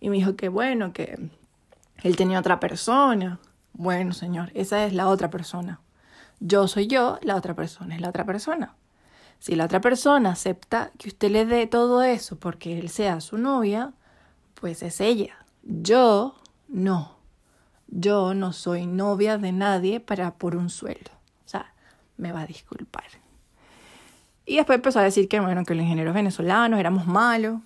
y 0.00 0.10
me 0.10 0.16
dijo 0.16 0.36
que 0.36 0.50
bueno, 0.50 0.92
que 0.92 1.30
él 2.02 2.16
tenía 2.16 2.38
otra 2.38 2.60
persona. 2.60 3.40
Bueno, 3.72 4.12
señor, 4.12 4.50
esa 4.54 4.84
es 4.84 4.92
la 4.92 5.08
otra 5.08 5.30
persona. 5.30 5.80
Yo 6.40 6.68
soy 6.68 6.86
yo, 6.86 7.18
la 7.22 7.36
otra 7.36 7.54
persona 7.54 7.94
es 7.94 8.00
la 8.00 8.08
otra 8.08 8.24
persona. 8.24 8.74
Si 9.40 9.54
la 9.54 9.64
otra 9.64 9.80
persona 9.80 10.30
acepta 10.30 10.90
que 10.98 11.08
usted 11.08 11.30
le 11.30 11.46
dé 11.46 11.66
todo 11.66 12.02
eso 12.02 12.38
porque 12.38 12.78
él 12.78 12.88
sea 12.88 13.20
su 13.20 13.38
novia, 13.38 13.92
pues 14.54 14.82
es 14.82 15.00
ella. 15.00 15.36
Yo 15.62 16.36
no. 16.68 17.18
Yo 17.86 18.34
no 18.34 18.52
soy 18.52 18.86
novia 18.86 19.38
de 19.38 19.52
nadie 19.52 20.00
para 20.00 20.34
por 20.34 20.56
un 20.56 20.70
sueldo. 20.70 21.10
O 21.44 21.48
sea, 21.48 21.72
me 22.16 22.32
va 22.32 22.42
a 22.42 22.46
disculpar. 22.46 23.04
Y 24.44 24.56
después 24.56 24.76
empezó 24.76 24.98
a 24.98 25.02
decir 25.02 25.28
que, 25.28 25.40
bueno, 25.40 25.64
que 25.64 25.74
los 25.74 25.82
ingenieros 25.82 26.14
venezolanos 26.14 26.80
éramos 26.80 27.06
malos, 27.06 27.60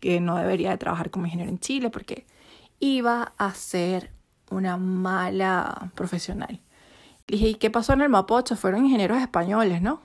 que 0.00 0.20
no 0.20 0.36
debería 0.36 0.70
de 0.70 0.78
trabajar 0.78 1.10
como 1.10 1.26
ingeniero 1.26 1.50
en 1.50 1.58
Chile 1.58 1.90
porque 1.90 2.26
iba 2.84 3.32
a 3.38 3.54
ser 3.54 4.10
una 4.50 4.76
mala 4.76 5.90
profesional. 5.94 6.60
Le 7.26 7.38
dije, 7.38 7.48
¿y 7.48 7.54
qué 7.54 7.70
pasó 7.70 7.94
en 7.94 8.02
el 8.02 8.10
Mapocho? 8.10 8.56
Fueron 8.56 8.84
ingenieros 8.84 9.18
españoles, 9.18 9.80
¿no? 9.80 10.00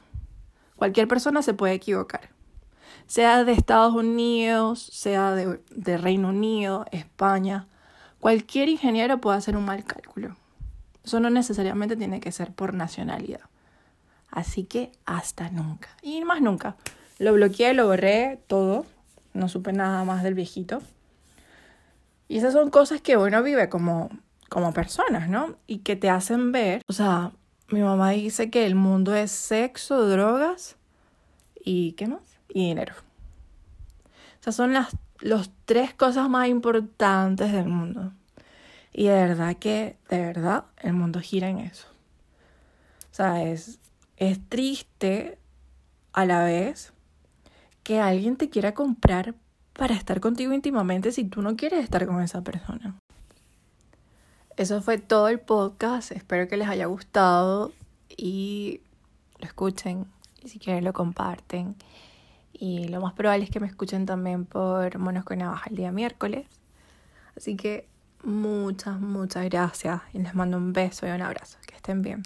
Cualquier 0.77 1.07
persona 1.07 1.41
se 1.41 1.53
puede 1.53 1.73
equivocar. 1.73 2.29
Sea 3.05 3.43
de 3.43 3.51
Estados 3.51 3.93
Unidos, 3.93 4.81
sea 4.81 5.33
de, 5.33 5.61
de 5.71 5.97
Reino 5.97 6.29
Unido, 6.29 6.85
España. 6.91 7.67
Cualquier 8.19 8.69
ingeniero 8.69 9.19
puede 9.19 9.37
hacer 9.37 9.57
un 9.57 9.65
mal 9.65 9.83
cálculo. 9.83 10.37
Eso 11.03 11.19
no 11.19 11.29
necesariamente 11.29 11.97
tiene 11.97 12.21
que 12.21 12.31
ser 12.31 12.53
por 12.53 12.73
nacionalidad. 12.73 13.41
Así 14.31 14.63
que 14.63 14.91
hasta 15.05 15.49
nunca. 15.49 15.89
Y 16.01 16.23
más 16.23 16.41
nunca. 16.41 16.77
Lo 17.17 17.33
bloqueé, 17.33 17.73
lo 17.73 17.87
borré, 17.87 18.39
todo. 18.47 18.85
No 19.33 19.49
supe 19.49 19.73
nada 19.73 20.05
más 20.05 20.23
del 20.23 20.33
viejito. 20.33 20.81
Y 22.29 22.37
esas 22.37 22.53
son 22.53 22.69
cosas 22.69 23.01
que 23.01 23.17
uno 23.17 23.43
vive 23.43 23.67
como, 23.67 24.09
como 24.47 24.71
personas, 24.71 25.27
¿no? 25.27 25.57
Y 25.67 25.79
que 25.79 25.97
te 25.97 26.09
hacen 26.09 26.53
ver. 26.53 26.81
O 26.87 26.93
sea, 26.93 27.33
mi 27.69 27.81
mamá 27.81 28.11
dice 28.11 28.49
que 28.49 28.65
el 28.65 28.75
mundo 28.75 29.13
es 29.13 29.31
sexo, 29.31 30.07
drogas 30.07 30.77
y 31.65 31.91
¿qué 31.93 32.07
más? 32.07 32.21
Y 32.47 32.67
dinero. 32.69 32.93
O 34.39 34.43
sea, 34.43 34.53
son 34.53 34.71
las 34.71 34.95
los 35.21 35.51
tres 35.65 35.93
cosas 35.93 36.29
más 36.29 36.47
importantes 36.47 37.51
del 37.51 37.67
mundo. 37.67 38.13
Y 38.93 39.05
de 39.05 39.13
verdad 39.13 39.55
que, 39.57 39.97
de 40.09 40.19
verdad, 40.19 40.65
el 40.77 40.93
mundo 40.93 41.19
gira 41.19 41.49
en 41.49 41.59
eso. 41.59 41.87
O 43.11 43.15
sea, 43.15 43.43
es, 43.43 43.79
es 44.17 44.39
triste 44.49 45.37
a 46.13 46.25
la 46.25 46.43
vez 46.43 46.93
que 47.83 47.99
alguien 47.99 48.37
te 48.37 48.49
quiera 48.49 48.73
comprar 48.73 49.35
para 49.73 49.95
estar 49.95 50.19
contigo 50.19 50.53
íntimamente 50.53 51.11
si 51.11 51.23
tú 51.23 51.41
no 51.41 51.55
quieres 51.55 51.83
estar 51.83 52.05
con 52.05 52.21
esa 52.21 52.41
persona. 52.41 52.95
Eso 54.57 54.81
fue 54.81 54.97
todo 54.97 55.29
el 55.29 55.39
podcast. 55.39 56.11
Espero 56.11 56.47
que 56.47 56.57
les 56.57 56.67
haya 56.67 56.85
gustado 56.85 57.71
y 58.09 58.81
lo 59.39 59.47
escuchen. 59.47 60.05
Y 60.43 60.49
si 60.49 60.59
quieren 60.59 60.83
lo 60.83 60.93
comparten. 60.93 61.75
Y 62.51 62.89
lo 62.89 62.99
más 62.99 63.13
probable 63.13 63.45
es 63.45 63.49
que 63.49 63.61
me 63.61 63.67
escuchen 63.67 64.05
también 64.05 64.45
por 64.45 64.97
Monos 64.97 65.23
con 65.23 65.37
Navaja 65.37 65.69
el 65.69 65.77
día 65.77 65.93
miércoles. 65.93 66.45
Así 67.37 67.55
que 67.55 67.87
muchas, 68.23 68.99
muchas 68.99 69.45
gracias. 69.45 70.01
Y 70.13 70.19
les 70.19 70.35
mando 70.35 70.57
un 70.57 70.73
beso 70.73 71.07
y 71.07 71.11
un 71.11 71.21
abrazo. 71.21 71.57
Que 71.65 71.75
estén 71.75 72.01
bien. 72.01 72.23